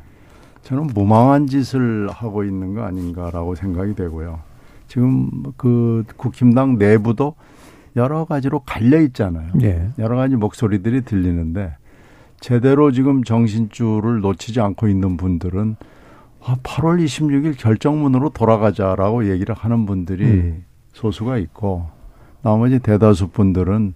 [0.63, 4.39] 저는 무망한 짓을 하고 있는 거 아닌가라고 생각이 되고요.
[4.89, 7.35] 지금 그 국힘당 내부도
[7.95, 9.49] 여러 가지로 갈려 있잖아요.
[9.61, 9.91] 예.
[9.97, 11.77] 여러 가지 목소리들이 들리는데
[12.41, 15.77] 제대로 지금 정신줄을 놓치지 않고 있는 분들은
[16.43, 20.65] 아, 8월 26일 결정문으로 돌아가자라고 얘기를 하는 분들이 음.
[20.91, 21.87] 소수가 있고
[22.41, 23.93] 나머지 대다수 분들은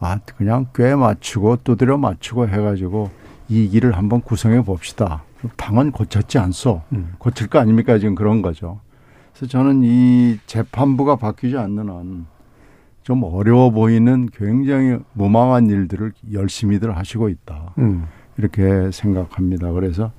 [0.00, 3.10] 아 그냥 꽤 맞추고 두드려 맞추고 해가지고
[3.48, 5.22] 이 길을 한번 구성해 봅시다.
[5.56, 6.82] 당은 고쳤지 않소.
[6.92, 7.14] 음.
[7.18, 8.80] 고칠 거 아닙니까 지금 그런 거죠.
[9.32, 12.26] 그래서 저는 이 재판부가 바뀌지 않는 한
[13.06, 17.72] 좀 어려워 보이는 굉장히 무망한 일들을 열심히들 하시고 있다.
[17.78, 18.06] 음.
[18.36, 19.70] 이렇게 생각합니다.
[19.70, 20.10] 그래서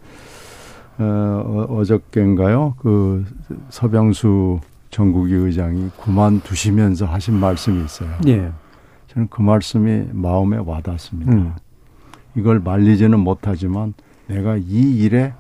[0.98, 2.76] 어, 어, 어저께인가요?
[2.78, 3.26] 그
[3.68, 8.10] 서병수 전국위 의장이 그만두시면서 하신 말씀이 있어요.
[8.28, 8.54] 예.
[9.08, 11.34] 저는 그 말씀이 마음에 와닿습니다.
[11.34, 11.56] 음.
[12.38, 13.96] 이걸 말리지는 못하지만
[14.28, 15.34] 내가 이 일에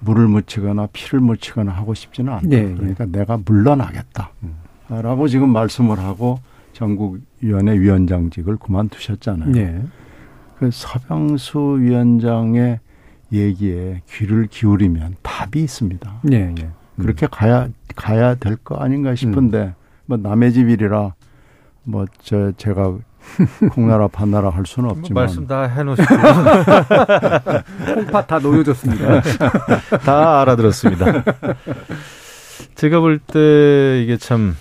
[0.00, 2.48] 물을 묻히거나 피를 묻히거나 하고 싶지는 않다.
[2.50, 2.74] 예, 예.
[2.74, 4.32] 그러니까 내가 물러나겠다.
[4.88, 6.38] 라고 지금 말씀을 하고
[6.72, 9.52] 전국위원회 위원장직을 그만두셨잖아요.
[9.56, 9.82] 예.
[10.58, 12.80] 그 서병수 위원장의
[13.32, 16.20] 얘기에 귀를 기울이면 답이 있습니다.
[16.32, 16.68] 예, 예.
[16.98, 19.74] 그렇게 가야 가야 될 거 아닌가 싶은데
[20.06, 21.14] 뭐 남의 집이라
[21.84, 22.96] 뭐 저 제가
[23.72, 26.06] 콩나라 판나라 할 수는 뭐 없지만 말씀 다 해놓으시고
[27.94, 29.20] 콩팥 다 놓여졌습니다.
[30.04, 31.04] 다 알아들었습니다.
[32.74, 34.56] 제가 볼 때 이게 참,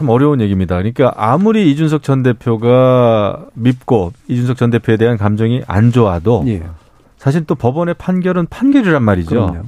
[0.00, 0.76] 참 어려운 얘기입니다.
[0.76, 6.62] 그러니까 아무리 이준석 전 대표가 밉고 이준석 전 대표에 대한 감정이 안 좋아도 예.
[7.18, 9.28] 사실 또 법원의 판결은 판결이란 말이죠.
[9.28, 9.62] 그럼요.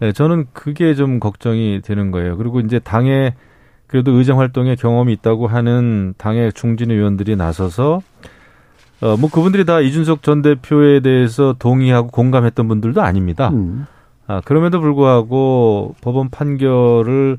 [0.00, 2.36] 네, 저는 그게 좀 걱정이 되는 거예요.
[2.36, 3.34] 그리고 이제 당에
[3.86, 8.00] 그래도 의정 활동에 경험이 있다고 하는 당의 중진 의원들이 나서서
[9.00, 13.50] 어, 뭐 그분들이 다 이준석 전 대표에 대해서 동의하고 공감했던 분들도 아닙니다.
[13.50, 13.86] 음.
[14.26, 17.38] 아, 그럼에도 불구하고 법원 판결을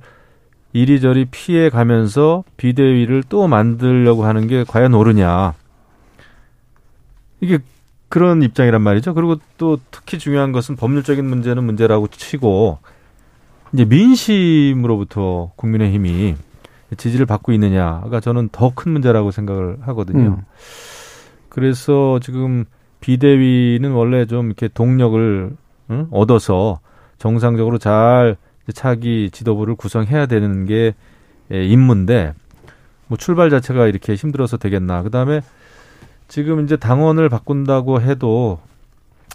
[0.73, 5.53] 이리저리 피해 가면서 비대위를 또 만들려고 하는 게 과연 옳으냐.
[7.41, 7.59] 이게
[8.09, 9.13] 그런 입장이란 말이죠.
[9.13, 12.79] 그리고 또 특히 중요한 것은 법률적인 문제는 문제라고 치고
[13.73, 16.35] 이제 민심으로부터 국민의힘이
[16.97, 20.37] 지지를 받고 있느냐가 저는 더 큰 문제라고 생각을 하거든요.
[20.39, 20.43] 음.
[21.49, 22.65] 그래서 지금
[22.99, 25.55] 비대위는 원래 좀 이렇게 동력을
[25.91, 26.07] 응?
[26.11, 26.79] 얻어서
[27.17, 28.37] 정상적으로 잘
[28.73, 30.95] 차기 지도부를 구성해야 되는 게
[31.51, 32.33] 예, 임무인데
[33.07, 35.03] 뭐 출발 자체가 이렇게 힘들어서 되겠나.
[35.03, 35.41] 그다음에
[36.27, 38.59] 지금 이제 당원을 바꾼다고 해도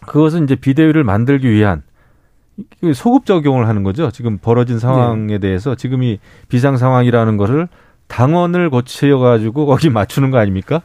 [0.06, 1.82] 그것은 이제 비대위를 만들기 위한
[2.94, 4.10] 소급 적용을 하는 거죠.
[4.10, 5.38] 지금 벌어진 상황에 네.
[5.38, 6.18] 대해서 지금 이
[6.48, 7.68] 비상 상황이라는 거를
[8.06, 10.82] 당원을 고쳐 가지고 거기 맞추는 거 아닙니까?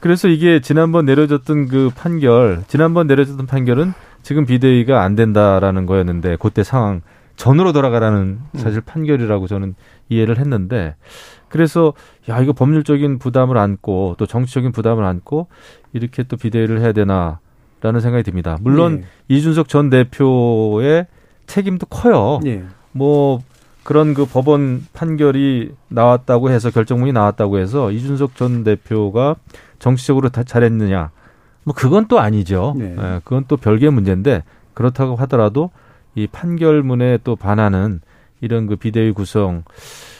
[0.00, 3.92] 그래서 이게 지난번 내려졌던 그 판결, 지난번 내려졌던 판결은
[4.22, 7.02] 지금 비대위가 안 된다라는 거였는데 그때 상황
[7.38, 9.76] 전으로 돌아가라는 사실 판결이라고 저는
[10.08, 10.96] 이해를 했는데
[11.48, 11.94] 그래서
[12.28, 15.46] 야 이거 법률적인 부담을 안고 또 정치적인 부담을 안고
[15.92, 18.58] 이렇게 또 비대위를 해야 되나라는 생각이 듭니다.
[18.60, 19.06] 물론 네.
[19.28, 21.06] 이준석 전 대표의
[21.46, 22.40] 책임도 커요.
[22.42, 22.64] 네.
[22.90, 23.40] 뭐
[23.84, 29.36] 그런 그 법원 판결이 나왔다고 해서 결정문이 나왔다고 해서 이준석 전 대표가
[29.78, 31.12] 정치적으로 다 잘했느냐?
[31.62, 32.74] 뭐 그건 또 아니죠.
[32.76, 32.96] 네.
[32.98, 34.42] 예, 그건 또 별개의 문제인데
[34.74, 35.70] 그렇다고 하더라도
[36.22, 38.00] 이 판결문에 또 반하는
[38.40, 39.64] 이런 그 비대위 구성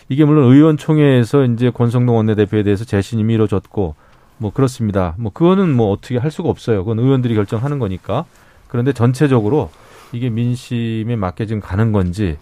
[0.08, 3.94] 이게 물론 의원총회에서 이제 권성동 원내대표에 대해서 재신임이 이루어졌고
[4.38, 5.14] 뭐 그렇습니다.
[5.18, 6.84] 뭐 그거는 뭐 어떻게 할 수가 없어요.
[6.84, 8.24] 그건 의원들이 결정하는 거니까.
[8.68, 9.70] 그런데 전체적으로
[10.12, 12.36] 이게 민심에 맞게 지금 가는 건지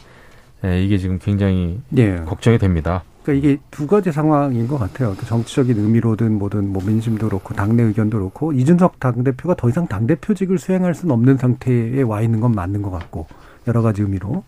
[0.65, 2.17] 예, 이게 지금 굉장히 예.
[2.27, 3.03] 걱정이 됩니다.
[3.23, 5.17] 그러니까 이게 두 가지 상황인 것 같아요.
[5.27, 10.07] 정치적인 의미로든 뭐든 뭐 민심도 그렇고 당내 의견도 그렇고 이준석 당 대표가 더 이상 당
[10.07, 13.27] 대표직을 수행할 수는 없는 상태에 와 있는 건 맞는 것 같고
[13.67, 14.45] 여러 가지 의미로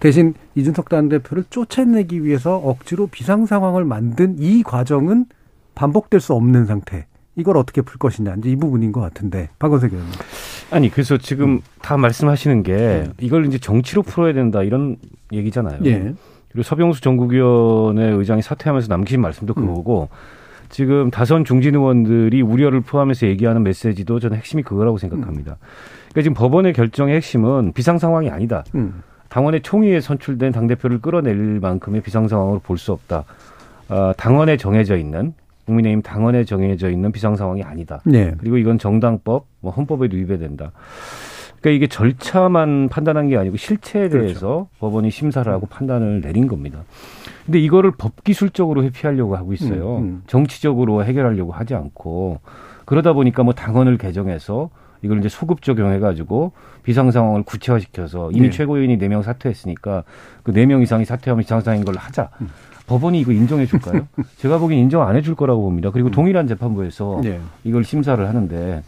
[0.00, 5.26] 대신 이준석 당대표를 쫓아내기 위해서 억지로 비상 상황을 만든 이 과정은
[5.74, 7.06] 반복될 수 없는 상태.
[7.36, 10.12] 이걸 어떻게 풀 것이냐 이제 이 부분인 것 같은데 박원석 의원님.
[10.70, 11.60] 아니 그래서 지금 음.
[11.82, 13.10] 다 말씀하시는 게 네.
[13.20, 14.96] 이걸 이제 정치로 풀어야 된다 이런
[15.32, 15.80] 얘기잖아요.
[15.84, 16.14] 예.
[16.48, 19.66] 그리고 서병수 전국위원회 의장이 사퇴하면서 남기신 말씀도 음.
[19.66, 20.16] 그거고 음.
[20.70, 25.52] 지금 다선 중진 의원들이 우려를 포함해서 얘기하는 메시지도 저는 핵심이 그거라고 생각합니다.
[25.52, 25.66] 음.
[26.16, 28.64] 그러니까 지금 법원의 결정의 핵심은 비상 상황이 아니다.
[28.74, 29.02] 음.
[29.28, 33.24] 당원의 총의에 선출된 당 대표를 끌어낼 만큼의 비상 상황으로 볼 수 없다.
[33.90, 35.34] 어, 당원에 정해져 있는
[35.66, 38.00] 국민의힘 당원에 정해져 있는 비상 상황이 아니다.
[38.06, 38.34] 네.
[38.38, 40.72] 그리고 이건 정당법, 뭐 헌법에도 위배된다.
[41.60, 44.18] 그러니까 이게 절차만 판단한 게 아니고 실체에 그렇죠.
[44.24, 44.68] 대해서 그렇죠.
[44.78, 46.78] 법원이 심사를 하고 판단을 내린 겁니다.
[47.44, 49.98] 근데 이거를 법 기술적으로 회피하려고 하고 있어요.
[49.98, 50.22] 음, 음.
[50.26, 52.40] 정치적으로 해결하려고 하지 않고
[52.86, 54.70] 그러다 보니까 뭐 당원을 개정해서
[55.06, 56.52] 이걸 이제 소급 적용해가지고
[56.82, 58.50] 비상 상황을 구체화시켜서 이미 네.
[58.50, 60.04] 최고위원이 네 명 사퇴했으니까
[60.42, 62.28] 그 네 명 이상이 사퇴하면 비상 상황인 걸로 하자.
[62.42, 62.48] 음.
[62.86, 64.06] 법원이 이거 인정해 줄까요?
[64.38, 65.90] 제가 보기엔 인정 안 해줄 거라고 봅니다.
[65.90, 66.12] 그리고 음.
[66.12, 67.40] 동일한 재판부에서 네.
[67.64, 68.82] 이걸 심사를 하는데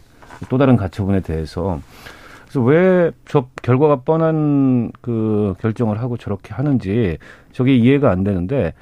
[0.49, 1.79] 또 다른 가처분에 대해서
[2.43, 7.17] 그래서 왜 저 결과가 뻔한 그 결정을 하고 저렇게 하는지
[7.51, 8.73] 저게 이해가 안 되는데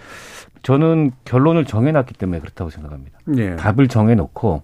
[0.64, 3.20] 저는 결론을 정해놨기 때문에 그렇다고 생각합니다.
[3.26, 3.56] 네.
[3.56, 4.62] 답을 정해놓고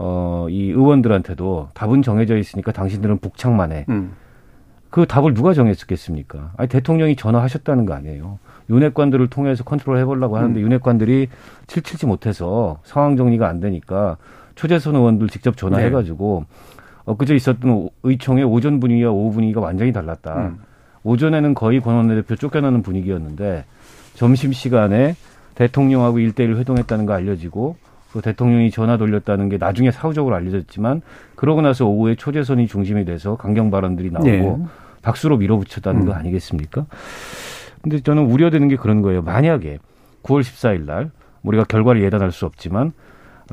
[0.00, 3.84] 어, 이 의원들한테도 답은 정해져 있으니까 당신들은 북창만 해.
[3.88, 4.12] 음.
[4.90, 6.52] 그 답을 누가 정했겠습니까?
[6.56, 8.38] 아니 대통령이 전화하셨다는 거 아니에요.
[8.70, 10.64] 윤핵관들을 통해서 컨트롤 해보려고 하는데 음.
[10.64, 11.28] 윤핵관들이
[11.66, 14.16] 칠칠지 못해서 상황 정리가 안 되니까
[14.54, 16.82] 초재선 의원들 직접 전화해가지고 네.
[17.04, 20.36] 엊그제 있었던 의총의 오전 분위기와 오후 분위기가 완전히 달랐다.
[20.36, 20.58] 음.
[21.02, 23.64] 오전에는 거의 권원내 대표 쫓겨나는 분위기였는데
[24.14, 25.16] 점심 시간에
[25.56, 27.76] 대통령하고 일대일 회동했다는 거 알려지고
[28.18, 31.02] 그 대통령이 전화 돌렸다는 게 나중에 사후적으로 알려졌지만
[31.36, 34.56] 그러고 나서 오후에 초재선이 중심이 돼서 강경 발언들이 나오고 네.
[35.02, 36.06] 박수로 밀어붙였다는 음.
[36.06, 36.86] 거 아니겠습니까?
[37.80, 39.22] 근데 저는 우려되는 게 그런 거예요.
[39.22, 39.78] 만약에
[40.24, 41.12] 9월 14일 날
[41.44, 42.90] 우리가 결과를 예단할 수 없지만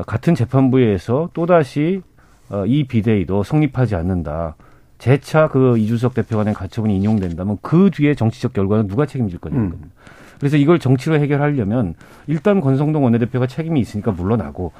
[0.07, 2.01] 같은 재판부에서 또다시
[2.49, 4.55] 어, 이 비대위도 성립하지 않는다.
[4.97, 9.69] 재차 그 이준석 대표가 낸 가처분이 인용된다면 그 뒤에 정치적 결과는 누가 책임질 거냐는 음.
[9.69, 9.91] 겁니다.
[10.39, 11.95] 그래서 이걸 정치로 해결하려면
[12.27, 14.71] 일단 권성동 원내대표가 책임이 있으니까 물러나고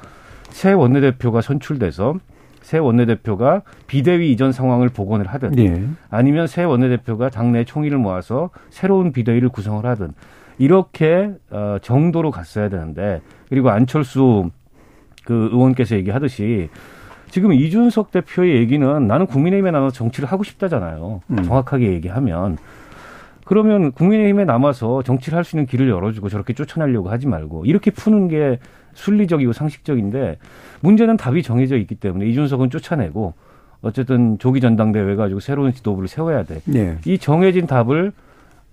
[0.50, 2.16] 새 원내대표가 선출돼서
[2.62, 5.86] 새 원내대표가 비대위 이전 상황을 복원을 하든 네.
[6.10, 10.12] 아니면 새 원내대표가 당내 총의를 모아서 새로운 비대위를 구성을 하든
[10.58, 14.50] 이렇게 어, 정도로 갔어야 되는데 그리고 안철수
[15.24, 16.68] 그 의원께서 얘기하듯이
[17.30, 21.20] 지금 이준석 대표의 얘기는 나는 국민의힘에 나눠 정치를 하고 싶다잖아요.
[21.30, 21.42] 음.
[21.44, 22.56] 정확하게 얘기하면
[23.46, 28.28] 그러면 국민의힘에 남아서 정치를 할 수 있는 길을 열어주고 저렇게 쫓아내려고 하지 말고 이렇게 푸는
[28.28, 28.58] 게
[28.94, 30.38] 순리적이고 상식적인데
[30.80, 33.34] 문제는 답이 정해져 있기 때문에 이준석은 쫓아내고
[33.82, 36.60] 어쨌든 조기 전당대회 가지고 새로운 지도부를 세워야 돼.
[36.64, 36.98] 네.
[37.06, 38.12] 이 정해진 답을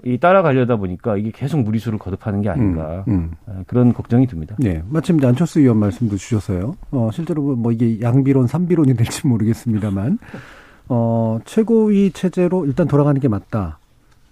[0.05, 3.32] 이 따라가려다 보니까 이게 계속 무리수를 거듭하는 게 아닌가 음, 음.
[3.45, 4.55] 아, 그런 걱정이 듭니다.
[4.59, 6.76] 네, 마침 안철수 의원 말씀도 주셨어요.
[6.91, 10.17] 어, 실제로 뭐 이게 양비론, 삼비론이 될지 모르겠습니다만
[10.89, 13.78] 어, 최고위 체제로 일단 돌아가는 게 맞다.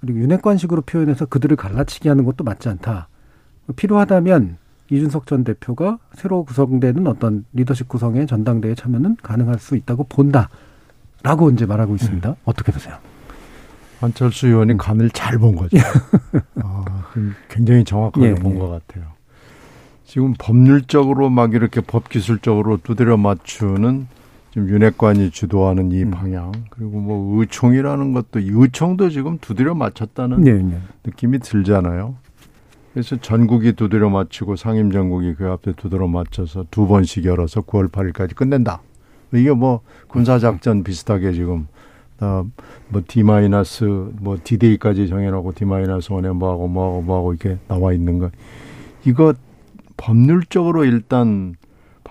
[0.01, 3.07] 그리고 윤핵관식으로 표현해서 그들을 갈라치기 하는 것도 맞지 않다.
[3.75, 4.57] 필요하다면
[4.89, 10.49] 이준석 전 대표가 새로 구성되는 어떤 리더십 구성의 전당대회 참여는 가능할 수 있다고 본다
[11.23, 12.35] 라고 이제 말하고 있습니다.
[12.43, 12.97] 어떻게 보세요?
[14.01, 15.77] 안철수 의원이 간을 잘 본 거죠.
[16.55, 16.83] 아,
[17.47, 18.59] 굉장히 정확하게 예, 본 예.
[18.59, 19.05] 것 같아요.
[20.03, 24.07] 지금 법률적으로 막 이렇게 법기술적으로 두드려 맞추는
[24.51, 26.11] 지금 윤핵관이 주도하는 이 음.
[26.11, 30.77] 방향 그리고 뭐 의총이라는 것도 이 의총도 지금 두드려 맞췄다는 네, 네.
[31.05, 32.15] 느낌이 들잖아요.
[32.93, 38.35] 그래서 전국이 두드려 맞추고 상임 전국이 그 앞에 두드려 맞춰서 두 번씩 열어서 9월 8일까지
[38.35, 38.81] 끝낸다.
[39.33, 39.79] 이게 뭐
[40.09, 41.67] 군사 작전 비슷하게 지금
[42.19, 42.45] 어,
[42.89, 43.85] 뭐 D 마이너스
[44.19, 48.29] 뭐 D-Day까지 정해놓고 D 마이너스 원에 뭐하고 뭐하고 뭐하고 이렇게 나와 있는 거
[49.05, 49.33] 이거
[49.95, 51.55] 법률적으로 일단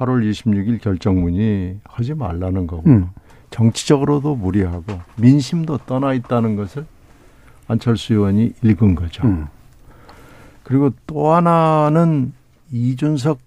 [0.01, 3.11] 8월 26일 결정문이 하지 말라는 거고 음.
[3.51, 6.87] 정치적으로도 무리하고 민심도 떠나 있다는 것을
[7.69, 9.27] 안철수 의원이 읽은 거죠.
[9.27, 9.47] 음.
[10.63, 12.33] 그리고 또 하나는
[12.73, 13.39] 이준석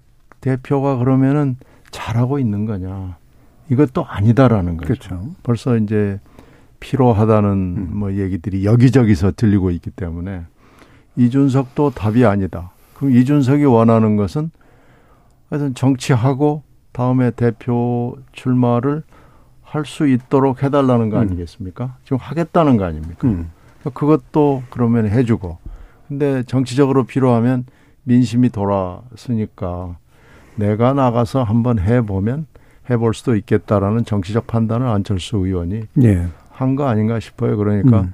[0.42, 1.58] 대표가 그러면은
[1.92, 3.18] 잘하고 있는 거냐.
[3.70, 4.88] 이것도 아니다라는 거죠.
[4.88, 5.32] 그렇죠.
[5.42, 6.20] 벌써 이제
[6.80, 7.90] 필요하다는 음.
[7.94, 10.44] 뭐 얘기들이 여기저기서 들리고 있기 때문에
[11.16, 12.72] 이준석도 답이 아니다.
[12.94, 14.52] 그럼 이준석이 원하는 것은
[15.54, 19.04] 하여튼 정치하고 다음에 대표 출마를
[19.62, 21.22] 할 수 있도록 해달라는 거 음.
[21.22, 21.98] 아니겠습니까?
[22.04, 23.28] 지금 하겠다는 거 아닙니까?
[23.28, 23.52] 음.
[23.94, 25.58] 그것도 그러면 해주고.
[26.08, 27.66] 근데 정치적으로 필요하면
[28.04, 29.98] 민심이 돌아서니까
[30.56, 32.48] 내가 나가서 한번 해보면
[32.90, 36.28] 해볼 수도 있겠다라는 정치적 판단을 안철수 의원이 예.
[36.50, 37.58] 한거 아닌가 싶어요.
[37.58, 38.14] 그러니까 음.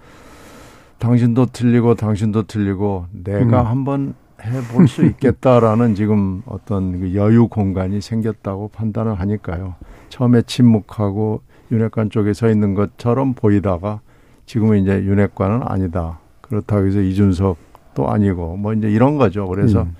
[0.99, 3.67] 당신도 틀리고 당신도 틀리고 내가 음.
[3.67, 4.13] 한번
[4.43, 9.75] 해볼 수 있겠다라는 지금 어떤 그 여유 공간이 생겼다고 판단을 하니까요.
[10.09, 14.01] 처음에 침묵하고 윤핵관 쪽에 서 있는 것처럼 보이다가
[14.45, 16.19] 지금은 이제 윤핵관은 아니다.
[16.41, 19.47] 그렇다고 해서 이준석도 아니고 뭐 이제 이런 거죠.
[19.47, 19.95] 그래서 음.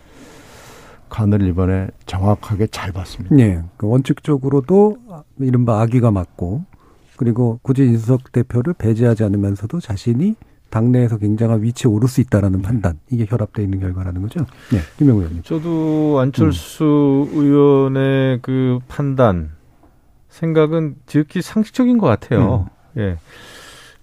[1.10, 3.38] 간을 이번에 정확하게 잘 봤습니다.
[3.40, 3.62] 예.
[3.78, 4.98] 그 원칙적으로도
[5.40, 6.64] 이른바 악의가 맞고
[7.18, 10.36] 그리고 굳이 이준석 대표를 배제하지 않으면서도 자신이
[10.70, 14.46] 당내에서 굉장한 위치에 오를 수 있다라는 판단 이게 결합되어 있는 결과라는 거죠.
[14.72, 15.44] 네, 김영우 의원님.
[15.44, 19.52] 저도 안철수 의원의 그 판단
[20.30, 22.70] 생각은 지극히 상식적인 것 같아요.
[22.98, 23.18] 예.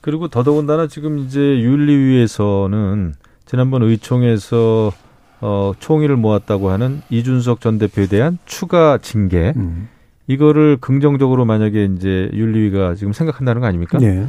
[0.00, 3.14] 그리고 더더군다나 지금 이제 윤리위에서는
[3.44, 4.92] 지난번 의총에서
[5.40, 9.88] 어, 총의를 모았다고 하는 이준석 전 대표에 대한 추가 징계 음.
[10.26, 13.98] 이거를 긍정적으로 만약에 이제 윤리위가 지금 생각한다는 거 아닙니까?
[13.98, 14.26] 네.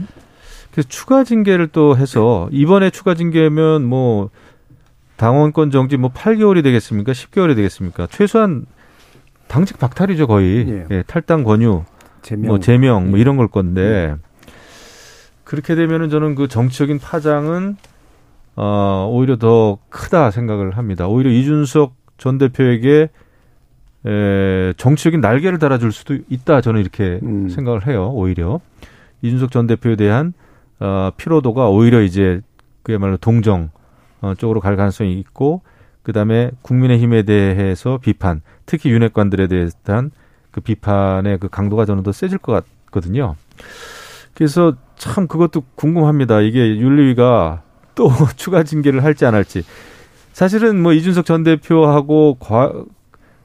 [0.77, 4.29] 그래서 추가 징계를 또 해서 이번에 추가 징계면 뭐
[5.15, 7.13] 당원권 정지 뭐 8개월이 되겠습니까?
[7.13, 8.05] 10개월이 되겠습니까?
[8.11, 8.67] 최소한
[9.47, 10.69] 당직 박탈이죠 거의.
[10.69, 10.85] 예.
[10.91, 11.83] 예, 탈당 권유,
[12.21, 12.47] 제명.
[12.47, 13.21] 뭐 제명 뭐 예.
[13.21, 14.17] 이런 걸 건데
[15.43, 17.77] 그렇게 되면은 저는 그 정치적인 파장은
[18.55, 21.07] 어 오히려 더 크다 생각을 합니다.
[21.07, 23.09] 오히려 이준석 전 대표에게
[24.05, 27.49] 에, 정치적인 날개를 달아줄 수도 있다 저는 이렇게 음.
[27.49, 28.11] 생각을 해요.
[28.13, 28.59] 오히려
[29.23, 30.33] 이준석 전 대표에 대한
[30.79, 32.41] 어, 피로도가 오히려 이제
[32.83, 33.69] 그야말로 동정
[34.21, 35.61] 어, 쪽으로 갈 가능성이 있고
[36.03, 39.47] 그다음에 국민의힘에 대해서 비판, 특히 윤핵관들에
[39.83, 40.11] 대한
[40.51, 43.35] 그 비판의 그 강도가 저는 더 세질 것 같거든요.
[44.33, 46.41] 그래서 참 그것도 궁금합니다.
[46.41, 47.63] 이게 윤리위가
[47.95, 49.63] 또 추가 징계를 할지 안 할지.
[50.31, 52.71] 사실은 뭐 이준석 전 대표하고 과,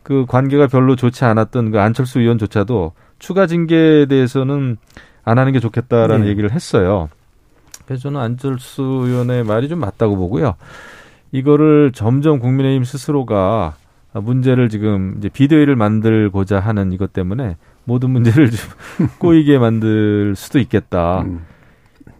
[0.02, 4.76] 그 관계가 별로 좋지 않았던 그 안철수 의원조차도 추가 징계에 대해서는
[5.24, 6.30] 안 하는 게 좋겠다라는 네.
[6.30, 7.08] 얘기를 했어요.
[7.86, 10.54] 그래서 저는 안철수 의원의 말이 좀 맞다고 보고요.
[11.32, 13.74] 이거를 점점 국민의힘 스스로가
[14.12, 18.58] 문제를 지금 이제 비대위를 만들고자 하는 이것 때문에 모든 문제를 좀
[19.18, 21.22] 꼬이게 만들 수도 있겠다.
[21.22, 21.44] 음.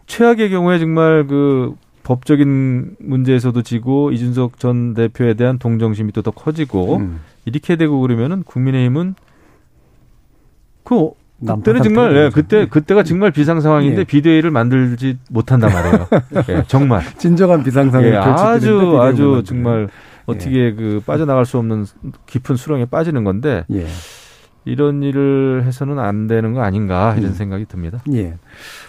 [0.07, 6.97] 최악의 경우에 정말 그 법적인 문제에서도 지고 이준석 전 대표에 대한 동정심이 또 더 커지고
[6.97, 7.21] 음.
[7.45, 9.15] 이렇게 되고 그러면은 국민의힘은
[10.85, 11.11] 그
[11.47, 12.31] 그때는 정말 예.
[12.33, 14.05] 그때 그때가 정말 비상 상황인데 예.
[14.05, 16.07] 비대위를 만들지 못한단 말이에요.
[16.51, 19.89] 예, 정말 진정한 비상상을 예, 펼치는데 아주 아주 정말
[20.27, 21.85] 어떻게 그 빠져나갈 수 없는
[22.27, 23.87] 깊은 수렁에 빠지는 건데 예.
[24.65, 27.35] 이런 일을 해서는 안 되는 거 아닌가 이런 음.
[27.35, 27.99] 생각이 듭니다.
[28.13, 28.35] 예.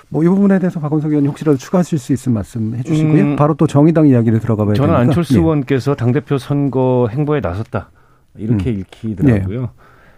[0.10, 3.24] 뭐 이 부분에 대해서 박원석 의원님 혹시라도 추가하실 수 있으면 말씀해 주시고요.
[3.24, 4.99] 음, 바로 또 정의당 이야기를 들어가 봐야 저는 되니까.
[5.01, 5.39] 안철수 예.
[5.39, 7.89] 의원께서 당대표 선거 행보에 나섰다.
[8.38, 8.80] 이렇게 음.
[8.82, 9.70] 읽히더라고요.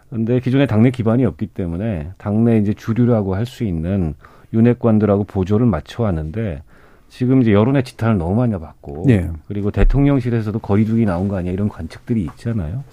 [0.09, 4.13] 근데 기존에 당내 기반이 없기 때문에 당내 이제 주류라고 할 수 있는
[4.53, 6.61] 윤핵관들하고 보조를 맞춰 왔는데
[7.09, 9.29] 지금 이제 여론의 지탄을 너무 많이 받고 예.
[9.47, 12.83] 그리고 대통령실에서도 거리두기 나온 거 아니야 이런 관측들이 있잖아요.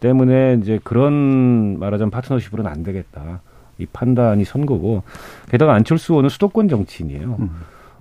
[0.00, 3.40] 때문에 이제 그런 말하자면 파트너십으로는 안 되겠다.
[3.78, 5.02] 이 판단이 선 거고
[5.50, 7.36] 게다가 안철수 의원은 수도권 정치인이에요.
[7.38, 7.50] 음.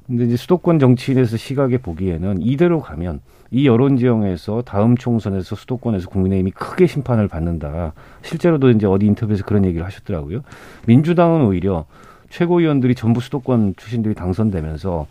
[0.08, 3.22] 근데 이제 수도권 정치인에서 시각에 보기에는 이대로 가면
[3.52, 7.94] 이 여론 지형에서 다음 총선에서 수도권에서 국민의힘이 크게 심판을 받는다.
[8.24, 10.42] 실제로도 이제 어디 인터뷰에서 그런 얘기를 하셨더라고요.
[10.88, 11.86] 민주당은 오히려
[12.30, 15.08] 최고위원들이 전부 수도권 출신들이 당선되면서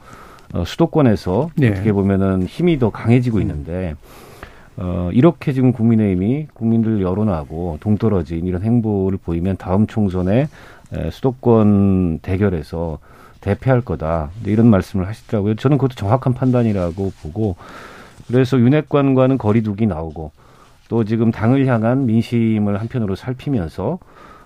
[0.55, 1.71] 어, 수도권에서 네.
[1.71, 3.95] 어떻게 보면은 힘이 더 강해지고 있는데
[4.77, 10.49] 어, 이렇게 지금 국민의힘이 국민들 여론하고 동떨어진 이런 행보를 보이면 다음 총선에
[10.93, 12.99] 에, 수도권 대결에서
[13.41, 14.31] 대패할 거다.
[14.43, 15.55] 네, 이런 말씀을 하시더라고요.
[15.57, 17.57] 저는 그것도 정확한 판단이라고 보고
[18.29, 20.33] 그래서 윤핵관과는 거리두기 나오고
[20.89, 23.99] 또 지금 당을 향한 민심을 한편으로 살피면서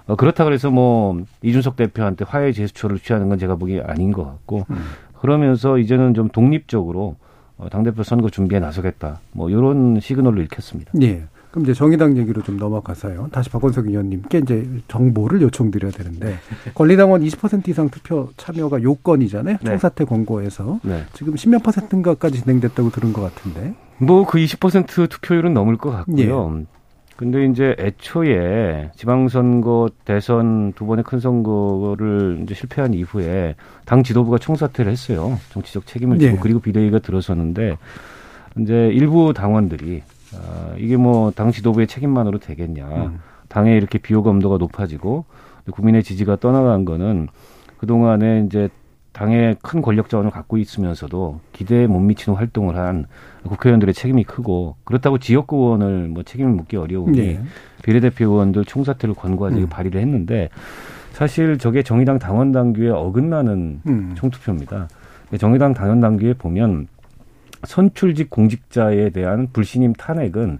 [0.06, 4.66] 어, 그렇다 그래서 뭐 이준석 대표한테 화해 제스처를 취하는 건 제가 보기에 아닌 것 같고
[5.20, 7.16] 그러면서 이제는 좀 독립적으로
[7.58, 9.20] 어, 당대표 선거 준비에 나서겠다.
[9.32, 10.92] 뭐 이런 시그널을 읽혔습니다.
[11.02, 11.24] 예.
[11.58, 13.28] 그럼 이제 정의당 얘기로 좀 넘어가서요.
[13.32, 16.38] 다시 박원석 의원님께 이제 정보를 요청드려야 되는데
[16.74, 19.56] 권리당원 20% 이상 투표 참여가 요건이잖아요.
[19.60, 19.64] 네.
[19.64, 21.02] 총사퇴 권고에서 네.
[21.14, 23.74] 지금 10몇 퍼센트인가까지 진행됐다고 들은 것 같은데.
[23.98, 26.62] 뭐 그 20% 투표율은 넘을 것 같고요.
[27.16, 34.92] 근데 이제 애초에 지방선거, 대선 두 번의 큰 선거를 이제 실패한 이후에 당 지도부가 총사퇴를
[34.92, 35.40] 했어요.
[35.50, 36.38] 정치적 책임을 지고 예.
[36.40, 37.76] 그리고 비대위가 들어섰는데
[38.60, 40.02] 이제 일부 당원들이
[40.34, 42.86] 아, 이게 뭐당 지도부의 책임만으로 되겠냐.
[42.86, 43.18] 음.
[43.48, 45.24] 당에 이렇게 비호감도가 높아지고
[45.70, 47.28] 국민의 지지가 떠나간 거는
[47.78, 48.68] 그동안에 이제
[49.12, 53.06] 당의 큰 권력 자원을 갖고 있으면서도 기대에 못 미치는 활동을 한
[53.44, 57.40] 국회의원들의 책임이 크고 그렇다고 지역구 의원을 뭐 책임을 묻기 어려우니 예.
[57.82, 59.68] 비례대표 의원들 총사퇴를 권고하지 음.
[59.68, 60.50] 발의를 했는데
[61.12, 64.12] 사실 저게 정의당 당원 당규에 어긋나는 음.
[64.14, 64.88] 총투표입니다.
[65.38, 66.86] 정의당 당원 당규에 보면
[67.64, 70.58] 선출직 공직자에 대한 불신임 탄핵은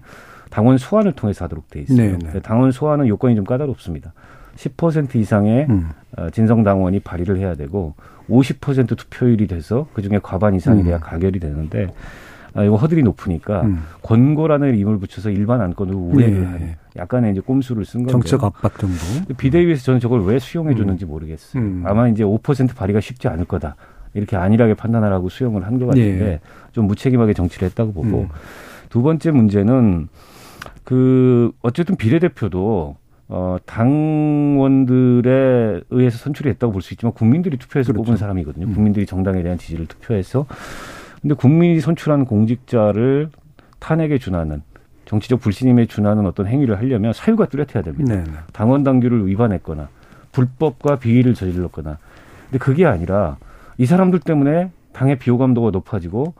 [0.49, 1.97] 당원 소환을 통해서 하도록 돼 있어요.
[1.97, 2.17] 네, 네.
[2.17, 4.13] 근데 당원 소환은 요건이 좀 까다롭습니다.
[4.55, 5.89] 10% 이상의 음.
[6.17, 7.93] 어, 진성 당원이 발의를 해야 되고
[8.29, 11.01] 50% 투표율이 돼서 그 중에 과반 이상이 돼야 음.
[11.01, 11.87] 가결이 되는데
[12.53, 13.83] 아, 이거 허들이 높으니까 음.
[14.01, 16.77] 권고라는 이름을 붙여서 일반 안건으로 우회를 예, 하는 예.
[16.95, 18.97] 약간의 이제 꼼수를 쓴 건데 정책 압박 정도.
[19.37, 21.61] 비대위에서 저는 저걸 왜 수용해 줬는지 모르겠어요.
[21.61, 21.83] 음.
[21.85, 23.75] 아마 이제 5% 발의가 쉽지 않을 거다.
[24.13, 26.39] 이렇게 안일하게 판단하라고 수용을 한 것 같은데 예.
[26.71, 28.27] 좀 무책임하게 정치를 했다고 보고 음.
[28.89, 30.07] 두 번째 문제는
[30.83, 32.95] 그 어쨌든 비례대표도
[33.31, 33.57] 어
[34.59, 38.03] 당원들에 의해서 선출이 됐다고 볼 수 있지만 국민들이 투표해서 그렇죠.
[38.05, 38.65] 뽑은 사람이거든요.
[38.67, 38.73] 음.
[38.73, 40.45] 국민들이 정당에 대한 지지를 투표해서
[41.21, 43.29] 근데 국민이 선출한 공직자를
[43.79, 44.61] 탄핵에 준하는
[45.05, 48.15] 정치적 불신임에 준하는 어떤 행위를 하려면 사유가 뚜렷해야 됩니다.
[48.15, 48.23] 네.
[48.23, 48.31] 네.
[48.53, 49.89] 당원 당규를 위반했거나
[50.31, 51.97] 불법과 비위를 저질렀거나
[52.49, 53.37] 근데 그게 아니라
[53.79, 56.33] 이 사람들 때문에 당의 비호감도가 높아지고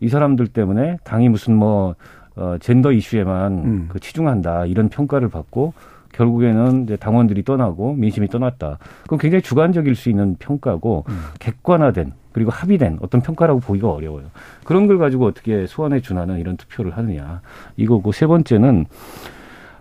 [0.00, 1.96] 이 사람들 때문에 당이 무슨 뭐
[2.36, 3.88] 어, 젠더 이슈에만 음.
[3.88, 5.74] 그 치중한다 이런 평가를 받고
[6.12, 8.78] 결국에는 이제 당원들이 떠나고 민심이 떠났다.
[9.02, 11.20] 그건 굉장히 주관적일 수 있는 평가고 음.
[11.40, 14.26] 객관화된 그리고 합의된 어떤 평가라고 보기가 어려워요.
[14.62, 17.40] 그런 걸 가지고 어떻게 소환에 준하는 이런 투표를 하느냐
[17.76, 18.86] 이거고 세 번째는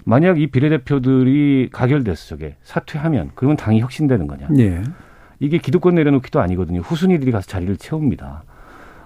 [0.03, 4.47] 만약 이 비례대표들이 가결됐어 저게 사퇴하면 그러면 당이 혁신되는 거냐?
[4.57, 4.81] 예.
[5.43, 6.79] 이게 기득권 내려놓기도 아니거든요.
[6.79, 8.43] 후순위들이 가서 자리를 채웁니다.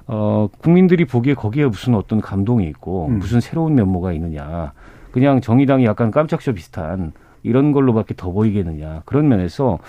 [0.06, 3.18] 어, 국민들이 보기에 거기에 무슨 어떤 감동이 있고 음.
[3.18, 4.72] 무슨 새로운 면모가 있느냐.
[5.12, 7.12] 그냥 정의당이 약간 깜짝쇼 비슷한
[7.42, 9.02] 이런 걸로밖에 더 보이겠느냐.
[9.06, 9.80] 그런 면에서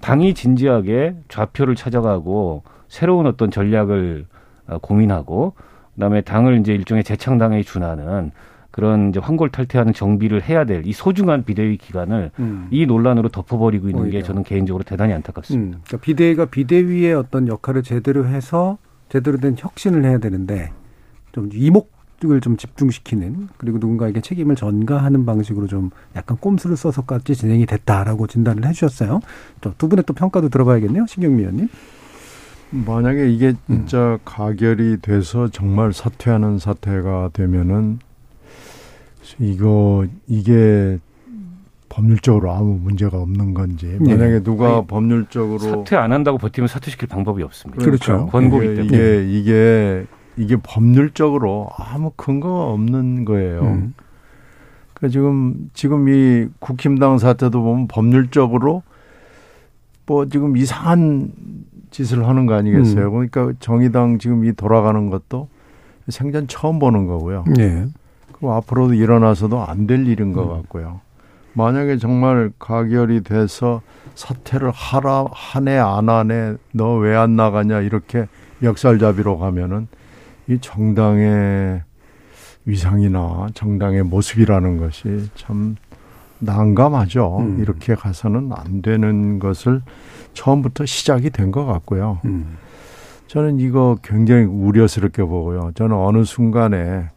[0.00, 4.24] 당이 진지하게 좌표를 찾아가고 새로운 어떤 전략을
[4.68, 5.52] 어, 고민하고
[5.96, 8.30] 그다음에 당을 이제 일종의 재창당에 준하는
[8.70, 12.68] 그런 이제 환골탈퇴하는 정비를 해야 될 이 소중한 비대위 기간을 음.
[12.70, 14.18] 이 논란으로 덮어버리고 있는 오히려.
[14.20, 15.76] 게 저는 개인적으로 대단히 안타깝습니다.
[15.78, 15.82] 음.
[15.86, 20.70] 그러니까 비대위가 비대위의 어떤 역할을 제대로 해서 제대로 된 혁신을 해야 되는데
[21.32, 28.26] 좀 이목을 좀 집중시키는 그리고 누군가에게 책임을 전가하는 방식으로 좀 약간 꼼수를 써서까지 진행이 됐다라고
[28.26, 29.20] 진단을 해주셨어요.
[29.60, 31.68] 또두 분의 또 평가도 들어봐야겠네요, 신경미 의원님.
[32.72, 37.98] 만약에 이게 진짜 가결이 돼서 정말 사퇴하는 사태가 되면은
[39.38, 40.98] 이거 이게
[41.88, 44.14] 법률적으로 아무 문제가 없는 건지 네.
[44.14, 47.84] 만약에 누가 아니, 법률적으로 사퇴 안 한다고 버티면 사퇴시킬 방법이 없습니다.
[47.84, 48.26] 그렇죠.
[48.26, 48.96] 권고기 이게, 때문에.
[48.96, 50.06] 이게 이게
[50.36, 53.60] 이게 법률적으로 아무 근거가 없는 거예요.
[53.62, 53.94] 음.
[54.94, 58.82] 그 지금 지금 이 국힘당 사태도 보면 법률적으로
[60.06, 61.32] 뭐 지금 이상한
[61.90, 63.06] 짓을 하는 거 아니겠어요?
[63.06, 63.28] 음.
[63.30, 65.48] 그러니까 정의당 지금 이 돌아가는 것도
[66.08, 67.44] 생전 처음 보는 거고요.
[67.58, 67.86] 예.
[68.40, 70.48] 그 앞으로도 일어나서도 안 될 일인 것 음.
[70.62, 71.00] 같고요.
[71.52, 73.82] 만약에 정말 가결이 돼서
[74.14, 78.26] 사퇴를 하라 하네 안 하네 너 왜 안 나가냐 이렇게
[78.60, 79.88] 멱살잡이로 가면은
[80.48, 81.82] 이 정당의
[82.66, 85.76] 위상이나 정당의 모습이라는 것이 참
[86.38, 87.38] 난감하죠.
[87.40, 87.58] 음.
[87.60, 89.82] 이렇게 가서는 안 되는 것을
[90.34, 92.20] 처음부터 시작이 된 것 같고요.
[92.24, 92.56] 음.
[93.26, 95.72] 저는 이거 굉장히 우려스럽게 보고요.
[95.74, 97.10] 저는 어느 순간에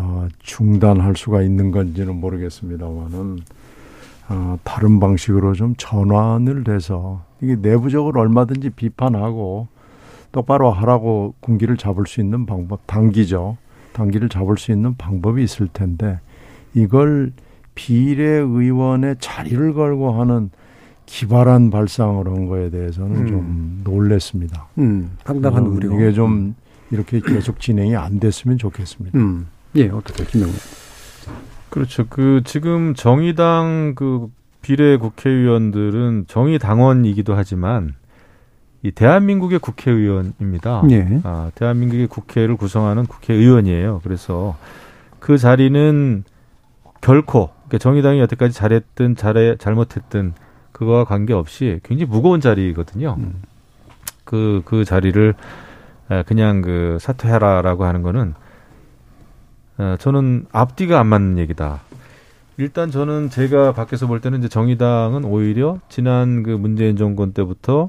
[0.00, 3.40] 어, 중단할 수가 있는 건지는 모르겠습니다만은
[4.28, 9.66] 어, 다른 방식으로 좀 전환을 돼서 이게 내부적으로 얼마든지 비판하고
[10.30, 13.56] 똑바로 하라고 군기를 잡을 수 있는 방법 단기죠.
[13.92, 16.20] 단기를 잡을 수 있는 방법이 있을 텐데
[16.74, 17.32] 이걸
[17.74, 20.50] 비례 의원의 자리를 걸고 하는
[21.06, 23.26] 기발한 발상을 한 거에 대해서는 음.
[23.26, 24.68] 좀 놀랬습니다.
[24.78, 25.92] 음, 상당한 음, 우려.
[25.92, 26.54] 이게 좀
[26.92, 29.18] 이렇게 계속 진행이 안 됐으면 좋겠습니다.
[29.18, 29.46] 음.
[29.76, 30.52] 예, 어떻게 김영우.
[31.70, 32.06] 그렇죠.
[32.08, 34.28] 그 지금 정의당 그
[34.62, 37.94] 비례 국회의원들은 정의 당원이기도 하지만
[38.82, 40.82] 이 대한민국의 국회의원입니다.
[40.90, 41.20] 예.
[41.24, 44.00] 아, 대한민국의 국회를 구성하는 국회의원이에요.
[44.04, 44.56] 그래서
[45.18, 46.24] 그 자리는
[47.00, 50.34] 결코 그러니까 정의당이 여태까지 잘했든 잘해 잘못했든
[50.72, 53.16] 그거와 관계없이 굉장히 무거운 자리거든요.
[53.18, 53.42] 음.
[54.24, 55.34] 그, 그 자리를
[56.10, 58.34] 에, 그냥 그 사퇴하라라고 하는 거는
[59.78, 61.80] 어, 저는 앞뒤가 안 맞는 얘기다.
[62.56, 67.88] 일단 저는 제가 밖에서 볼 때는 이제 정의당은 오히려 지난 그 문재인 정권 때부터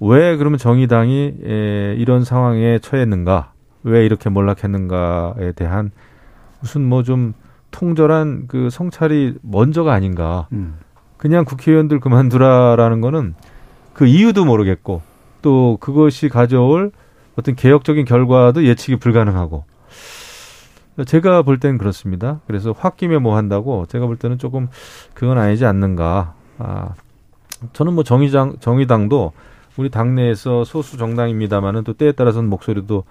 [0.00, 3.52] 왜 그러면 정의당이 에, 이런 상황에 처했는가,
[3.84, 5.92] 왜 이렇게 몰락했는가에 대한
[6.60, 7.34] 무슨 뭐 좀
[7.72, 10.46] 통절한 그 성찰이 먼저가 아닌가.
[10.52, 10.74] 음.
[11.16, 13.34] 그냥 국회의원들 그만두라라는 거는
[13.94, 15.02] 그 이유도 모르겠고
[15.40, 16.90] 또 그것이 가져올
[17.36, 19.64] 어떤 개혁적인 결과도 예측이 불가능하고
[21.06, 22.40] 제가 볼 때는 그렇습니다.
[22.46, 24.68] 그래서 홧김에 뭐 한다고 제가 볼 때는 조금
[25.14, 26.34] 그건 아니지 않는가.
[26.58, 26.94] 아,
[27.72, 29.32] 저는 뭐 정의당 정의당도
[29.76, 33.04] 우리 당내에서 소수 정당입니다만은 또 때에 따라서는 목소리도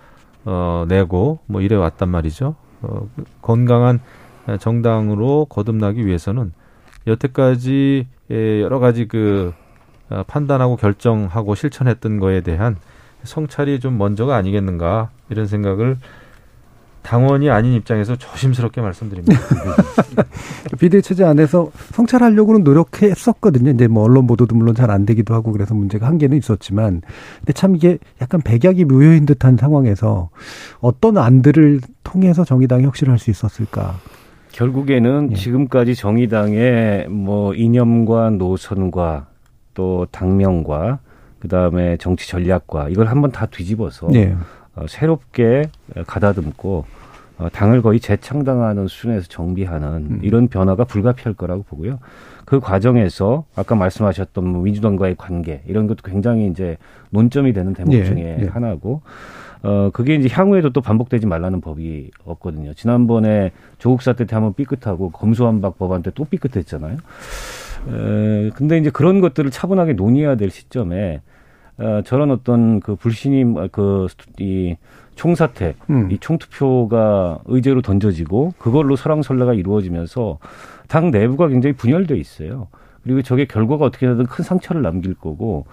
[0.46, 2.56] 어 내고 뭐 이래 왔단 말이죠.
[2.82, 3.10] 어
[3.42, 4.00] 건강한
[4.60, 6.54] 정당으로 거듭나기 위해서는
[7.08, 9.54] 여태까지 에, 여러 가지 그
[10.10, 12.78] 어, 판단하고 결정하고 실천했던 거에 대한
[13.24, 15.98] 성찰이 좀 먼저가 아니겠는가 이런 생각을
[17.02, 19.39] 당원이 아닌 입장에서 조심스럽게 말씀드립니다.
[20.80, 23.72] 비대 체제 안에서 성찰하려고는 노력했었거든요.
[23.72, 27.02] 이제 뭐 언론 보도도 물론 잘 안 되기도 하고 그래서 문제가 한계는 있었지만,
[27.39, 30.30] 근데 참 이게 약간 백약이 묘효인 듯한 상황에서
[30.80, 33.95] 어떤 안들을 통해서 정의당이 혁신을 할수 있었을까?
[34.52, 35.36] 결국에는 예.
[35.36, 39.28] 지금까지 정의당의 뭐 이념과 노선과
[39.74, 40.99] 또 당명과
[41.39, 44.36] 그 다음에 정치 전략과 이걸 한번 다 뒤집어서 네.
[44.76, 45.70] 어, 새롭게
[46.08, 46.86] 가다듬고
[47.38, 50.20] 어, 당을 거의 재창당하는 수준에서 정비하는 음.
[50.22, 52.00] 이런 변화가 불가피할 거라고 보고요.
[52.46, 56.78] 그 과정에서 아까 말씀하셨던 뭐 민주당과의 관계 이런 것도 굉장히 이제
[57.10, 58.46] 논점이 되는 대목 예, 중에 예.
[58.48, 59.02] 하나고
[59.64, 62.74] 어 그게 이제 향후에도 또 반복되지 말라는 법이 없거든요.
[62.74, 66.98] 지난번에 조국 사태 때 한번 삐끗하고 검수완박 법안 때 또 삐끗했잖아요.
[67.88, 71.22] 에, 근데 이제 그런 것들을 차분하게 논의해야 될 시점에
[71.82, 74.78] 어, 저런 어떤 그 불신임 그이
[75.16, 76.12] 총사태 음.
[76.12, 80.38] 이 총투표가 의제로 던져지고 그걸로 설왕설래가 이루어지면서
[80.88, 82.68] 당 내부가 굉장히 분열돼 있어요.
[83.04, 85.66] 그리고 저게 결과가 어떻게 되든 큰 상처를 남길 거고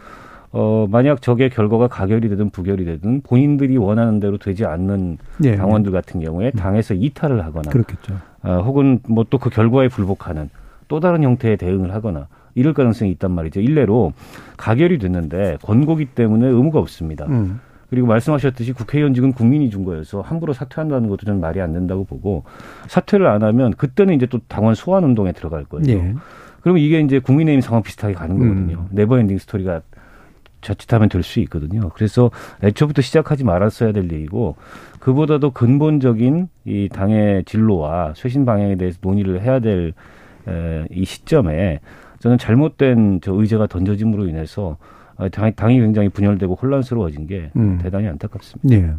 [0.50, 5.56] 어 만약 저게 결과가 가결이 되든 부결이 되든 본인들이 원하는 대로 되지 않는 예.
[5.56, 8.14] 당원들 같은 경우에 당에서 이탈을 하거나 그렇겠죠.
[8.40, 10.48] 아, 혹은 뭐 또 그 결과에 불복하는
[10.88, 12.28] 또 다른 형태의 대응을 하거나
[12.58, 13.60] 이럴 가능성이 있단 말이죠.
[13.60, 14.12] 일례로
[14.56, 17.26] 가결이 됐는데 권고기 때문에 의무가 없습니다.
[17.26, 17.60] 음.
[17.88, 22.44] 그리고 말씀하셨듯이 국회의원직은 국민이 준 거여서 함부로 사퇴한다는 것도 저는 말이 안 된다고 보고
[22.88, 25.86] 사퇴를 안 하면 그때는 이제 또 당원 소환 운동에 들어갈 거예요.
[25.88, 26.14] 예.
[26.60, 28.40] 그러면 이게 이제 국민의힘 상황 비슷하게 가는 음.
[28.40, 28.86] 거거든요.
[28.90, 29.80] never ending story가
[30.60, 31.88] 자칫하면 될 수 있거든요.
[31.94, 32.30] 그래서
[32.62, 34.56] 애초부터 시작하지 말았어야 될 얘기고
[34.98, 39.92] 그보다도 근본적인 이 당의 진로와 쇄신 방향에 대해서 논의를 해야 될
[40.90, 41.80] 이 시점에
[42.20, 44.97] 저는 잘못된 저 의제가 던져짐으로 인해서 아,
[45.32, 47.78] 당- 당이 굉장히 분열되고 혼란스러워진 게 음.
[47.82, 48.74] 대단히 안타깝습니다.
[48.76, 48.92] 예.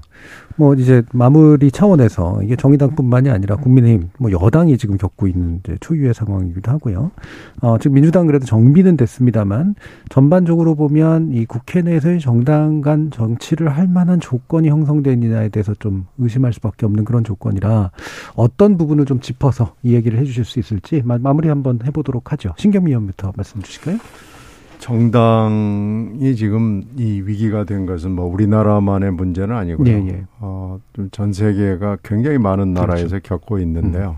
[0.57, 6.13] 뭐 이제 마무리 차원에서 이게 정의당뿐만이 아니라 국민의힘 뭐 여당이 지금 겪고 있는 이제 초유의
[6.13, 7.11] 상황이기도 하고요.
[7.61, 9.75] 어, 지금 민주당 그래도 정비는 됐습니다만
[10.09, 16.51] 전반적으로 보면 이 국회 내에서의 정당 간 정치를 할 만한 조건이 형성되느냐에 대해서 좀 의심할
[16.51, 17.91] 수밖에 없는 그런 조건이라
[18.35, 22.53] 어떤 부분을 좀 짚어서 이 얘기를 해주실 수 있을지 마, 마무리 한번 해보도록 하죠.
[22.57, 23.97] 신경미 의원부터 말씀 주실까요?
[24.79, 29.89] 정당이 지금 이 위기가 된 것은 뭐 우리나라만의 문제는 아니고요.
[29.89, 30.23] 예, 예.
[30.39, 33.27] 어, 좀 전 세계가 굉장히 많은 나라에서 그렇죠.
[33.27, 34.17] 겪고 있는데요.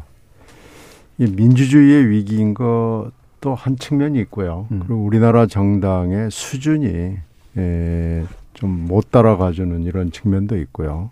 [1.18, 4.68] 이 민주주의의 위기인 것도 한 측면이 있고요.
[4.72, 4.80] 음.
[4.86, 7.18] 그리고 우리나라 정당의 수준이
[7.58, 11.10] 에, 좀못 따라가주는 이런 측면도 있고요.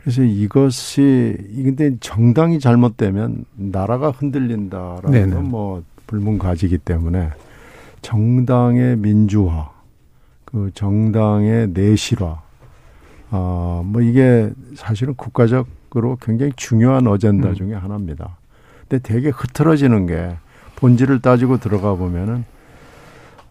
[0.00, 5.34] 그래서 이것이 이 근데 정당이 잘못되면 나라가 흔들린다라는 네네.
[5.34, 7.30] 건뭐 불문가지기 때문에
[8.02, 9.70] 정당의 민주화
[10.44, 12.42] 그 정당의 내실화,
[13.30, 17.54] 아, 뭐 이게 사실은 국가적으로 굉장히 중요한 어젠다 음.
[17.54, 18.36] 중에 하나입니다.
[18.86, 20.36] 근데 되게 흐트러지는 게
[20.76, 22.44] 본질을 따지고 들어가 보면은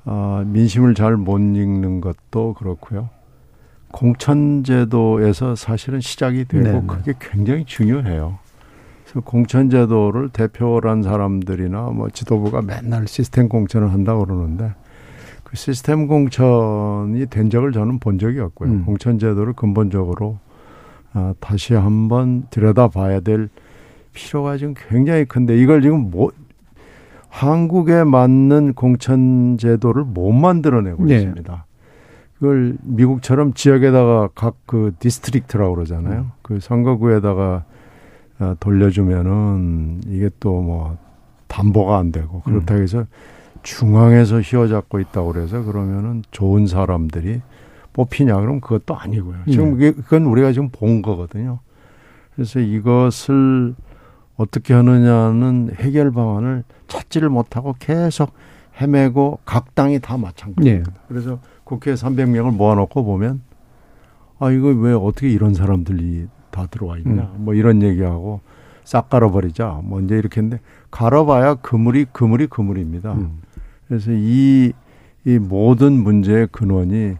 [0.05, 3.09] 아, 민심을 잘 못 읽는 것도 그렇고요.
[3.91, 6.87] 공천제도에서 사실은 시작이 되고 네네.
[6.87, 8.37] 그게 굉장히 중요해요.
[9.19, 14.73] 공천제도를 대표란 사람들이나 뭐 지도부가 맨날 시스템 공천을 한다고 그러는데
[15.43, 18.69] 그 시스템 공천이 된 적을 저는 본 적이 없고요.
[18.69, 18.85] 음.
[18.85, 20.39] 공천제도를 근본적으로
[21.13, 23.49] 아, 다시 한번 들여다봐야 될
[24.13, 26.31] 필요가 지금 굉장히 큰데 이걸 지금 뭐
[27.27, 31.15] 한국에 맞는 공천제도를 못 만들어내고 네.
[31.15, 31.65] 있습니다.
[32.35, 36.19] 그걸 미국처럼 지역에다가 각 그 district라고 그러잖아요.
[36.21, 36.31] 음.
[36.41, 37.65] 그 선거구에다가
[38.41, 40.97] 어, 돌려주면은 이게 또 뭐
[41.51, 42.83] 담보가 안 되고 그렇다고 음.
[42.83, 43.05] 해서
[43.61, 47.41] 중앙에서 휘어잡고 있다고 그래서 그러면은 좋은 사람들이
[47.93, 49.39] 뽑히냐 그럼 그것도 아니고요.
[49.49, 49.91] 지금 네.
[49.91, 51.59] 그건 우리가 지금 본 거거든요.
[52.33, 53.75] 그래서 이것을
[54.37, 58.31] 어떻게 하느냐는 해결 방안을 찾지를 못하고 계속
[58.79, 60.91] 헤매고 각 당이 다 마찬가지입니다.
[60.91, 60.99] 네.
[61.09, 63.41] 그래서 국회에 300명을 모아놓고 보면
[64.39, 67.45] 아 이거 왜 어떻게 이런 사람들이 다 들어와 있냐 음.
[67.45, 68.41] 뭐 이런 얘기하고
[68.83, 73.13] 싹 갈아버리자 뭐 이제 이렇게 했는데 갈아봐야 그물이 그물이 그물입니다.
[73.13, 73.39] 음.
[73.87, 74.73] 그래서 이,
[75.25, 77.15] 이 모든 문제의 근원이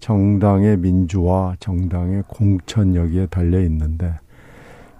[0.00, 4.14] 정당의 민주화, 정당의 공천 여기에 달려 있는데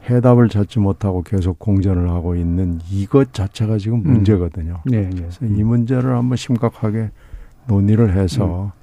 [0.08, 4.12] 해답을 찾지 못하고 계속 공전을 하고 있는 이것 자체가 지금 음.
[4.12, 4.80] 문제거든요.
[4.86, 4.90] 음.
[4.90, 5.16] 네, 네.
[5.16, 7.10] 그래서 이 문제를 한번 심각하게
[7.66, 8.77] 논의를 해서 음.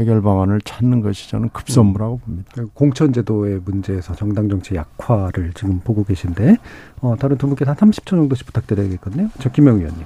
[0.00, 2.18] 해결 방안을 찾는 것이 저는 급선무라고 음.
[2.24, 2.72] 봅니다.
[2.74, 6.56] 공천제도의 문제에서 정당 정치 약화를 지금 보고 계신데
[7.02, 9.28] 어, 다른 두 분께서 한 30초 정도씩 부탁드려야겠거든요.
[9.40, 10.04] 저 김영 의원님.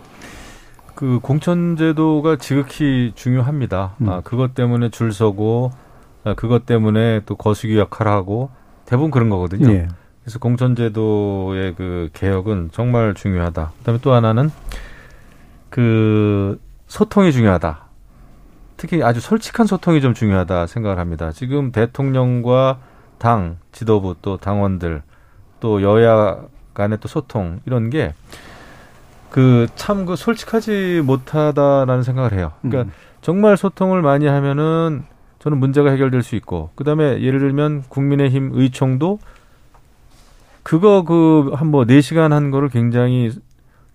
[0.94, 3.94] 그 공천제도가 지극히 중요합니다.
[4.00, 4.08] 음.
[4.08, 5.70] 아, 그것 때문에 줄 서고
[6.24, 8.50] 아, 그것 때문에 또 거수기 역할을 하고
[8.86, 9.70] 대부분 그런 거거든요.
[9.70, 9.88] 예.
[10.22, 13.72] 그래서 공천제도의 그 개혁은 정말 중요하다.
[13.78, 14.50] 그다음에 또 하나는
[15.68, 17.83] 그 소통이 중요하다.
[18.84, 21.32] 특히 아주 솔직한 소통이 좀 중요하다 생각을 합니다.
[21.32, 22.78] 지금 대통령과
[23.18, 25.02] 당 지도부 또 당원들
[25.60, 26.42] 또 여야
[26.74, 28.14] 간의 또 소통 이런 게
[29.30, 32.52] 그 참그 그 솔직하지 못하다라는 생각을 해요.
[32.62, 32.92] 그러니까 음.
[33.20, 35.02] 정말 소통을 많이 하면은
[35.40, 39.18] 저는 문제가 해결될 수 있고 그다음에 예를 들면 국민의힘 의총도
[40.62, 43.32] 그거 그 한 뭐 네시간 한 거를 굉장히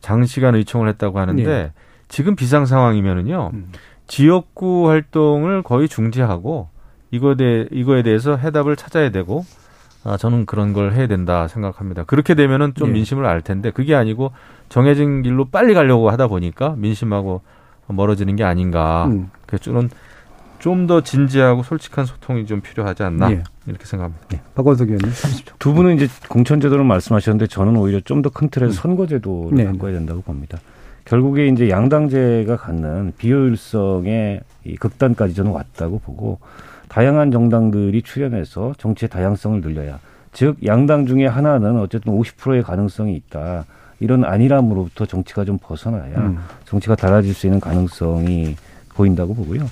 [0.02, 1.72] 장시간 의총을 했다고 하는데 네.
[2.10, 3.52] 지금 비상 상황이면은요.
[3.54, 3.72] 음.
[4.10, 6.68] 지역구 활동을 거의 중지하고
[7.12, 9.46] 이거에 대해 이거에 대해서 해답을 찾아야 되고
[10.04, 12.04] 아, 저는 그런 걸 해야 된다 생각합니다.
[12.04, 12.94] 그렇게 되면은 좀 예.
[12.94, 14.32] 민심을 알 텐데 그게 아니고
[14.70, 17.42] 정해진 길로 빨리 가려고 하다 보니까 민심하고
[17.88, 19.06] 멀어지는 게 아닌가.
[19.08, 19.30] 음.
[19.46, 19.90] 그래서 저는
[20.60, 23.44] 좀 더 진지하고 솔직한 소통이 좀 필요하지 않나 예.
[23.66, 24.26] 이렇게 생각합니다.
[24.34, 24.42] 예.
[24.56, 25.54] 박원석 의원님 30초.
[25.60, 28.74] 두 분은 이제 공천제도를 말씀하셨는데 저는 오히려 좀 더 큰 틀에서 음.
[28.74, 29.66] 선거제도를 네.
[29.66, 30.58] 바꿔야 된다고 봅니다.
[31.10, 36.38] 결국에 이제 양당제가 갖는 비효율성의 이 극단까지 저는 왔다고 보고
[36.88, 40.00] 다양한 정당들이 출연해서 정치의 다양성을 늘려야
[40.34, 43.66] 즉 양당 중에 하나는 어쨌든 50%의 가능성이 있다.
[44.00, 46.38] 이런 안일함으로부터 정치가 좀 벗어나야 음.
[46.66, 48.56] 정치가 달라질 수 있는 가능성이
[48.94, 49.66] 보인다고 보고요.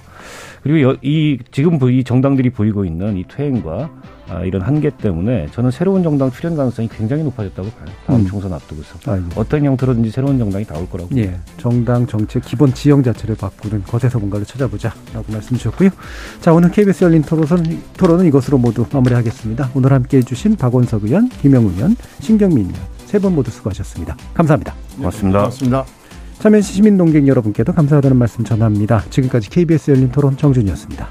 [0.63, 3.89] 그리고 이 지금 이 정당들이 보이고 있는 이 퇴행과
[4.29, 7.85] 아, 이런 한계 때문에 저는 새로운 정당 출현 가능성이 굉장히 높아졌다고 봐요.
[8.05, 8.27] 다음 음.
[8.27, 9.21] 총선 앞두고서 아, 예.
[9.37, 11.09] 어떤 형태로든지 새로운 정당이 나올 거라고.
[11.15, 15.89] 예, 정당 정책 기본 지형 자체를 바꾸는 것에서 뭔가를 찾아보자라고 말씀 주셨고요.
[16.41, 19.71] 자, 오늘 KBS 열린 토론은, 토론은 이것으로 모두 마무리하겠습니다.
[19.73, 24.17] 오늘 함께해 주신 박원석 의원, 김영 의원, 신경민 의원 세 분 모두 수고하셨습니다.
[24.33, 24.75] 감사합니다.
[24.97, 25.39] 고맙습니다.
[25.39, 26.06] 고맙습니다.
[26.39, 29.03] 참여해주신 시민 동객 여러분께도 감사하다는 말씀 전합니다.
[29.09, 31.07] 지금까지 KBS 열린 토론 정준이었습니다.